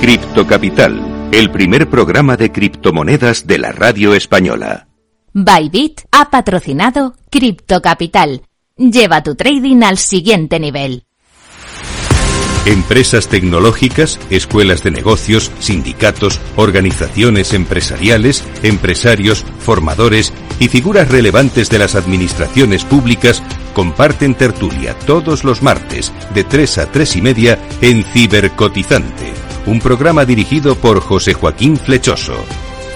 Cripto 0.01 0.47
Capital, 0.47 1.29
el 1.31 1.51
primer 1.51 1.91
programa 1.91 2.39
de 2.39 2.51
criptomonedas 2.51 3.47
de 3.47 3.59
la 3.59 3.71
radio 3.71 4.15
española. 4.15 4.89
Bybit 5.35 6.01
ha 6.11 6.31
patrocinado 6.31 7.17
Crypto 7.31 7.83
Capital. 7.83 8.43
Lleva 8.79 9.23
tu 9.23 9.35
trading 9.35 9.83
al 9.83 9.99
siguiente 9.99 10.59
nivel. 10.59 11.05
Empresas 12.65 13.29
tecnológicas, 13.29 14.19
escuelas 14.31 14.83
de 14.83 14.91
negocios, 14.91 15.51
sindicatos, 15.61 16.41
organizaciones 16.57 17.53
empresariales, 17.53 18.43
empresarios, 18.63 19.45
formadores 19.61 20.33
y 20.59 20.69
figuras 20.69 21.11
relevantes 21.11 21.69
de 21.69 21.79
las 21.79 21.95
administraciones 21.95 22.85
públicas 22.85 23.43
comparten 23.75 24.35
tertulia 24.35 24.99
todos 25.01 25.45
los 25.45 25.63
martes 25.63 26.13
de 26.35 26.45
3 26.45 26.79
a 26.79 26.87
3 26.91 27.17
y 27.17 27.23
media 27.23 27.59
en 27.81 28.03
Cibercotizante, 28.03 29.33
un 29.71 29.79
programa 29.79 30.25
dirigido 30.25 30.75
por 30.75 31.01
José 31.01 31.33
Joaquín 31.33 31.77
Flechoso. 31.77 32.35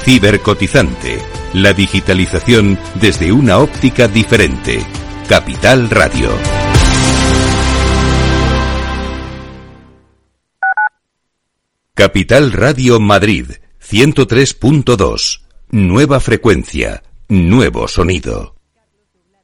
Cibercotizante, 0.02 1.20
la 1.52 1.72
digitalización 1.72 2.76
desde 2.96 3.30
una 3.30 3.58
óptica 3.58 4.08
diferente. 4.08 4.84
Capital 5.28 5.88
Radio. 5.88 6.30
Capital 11.94 12.50
Radio 12.50 12.98
Madrid 12.98 13.52
103.2. 13.80 15.42
Nueva 15.70 16.18
frecuencia, 16.18 17.04
nuevo 17.28 17.86
sonido. 17.86 18.53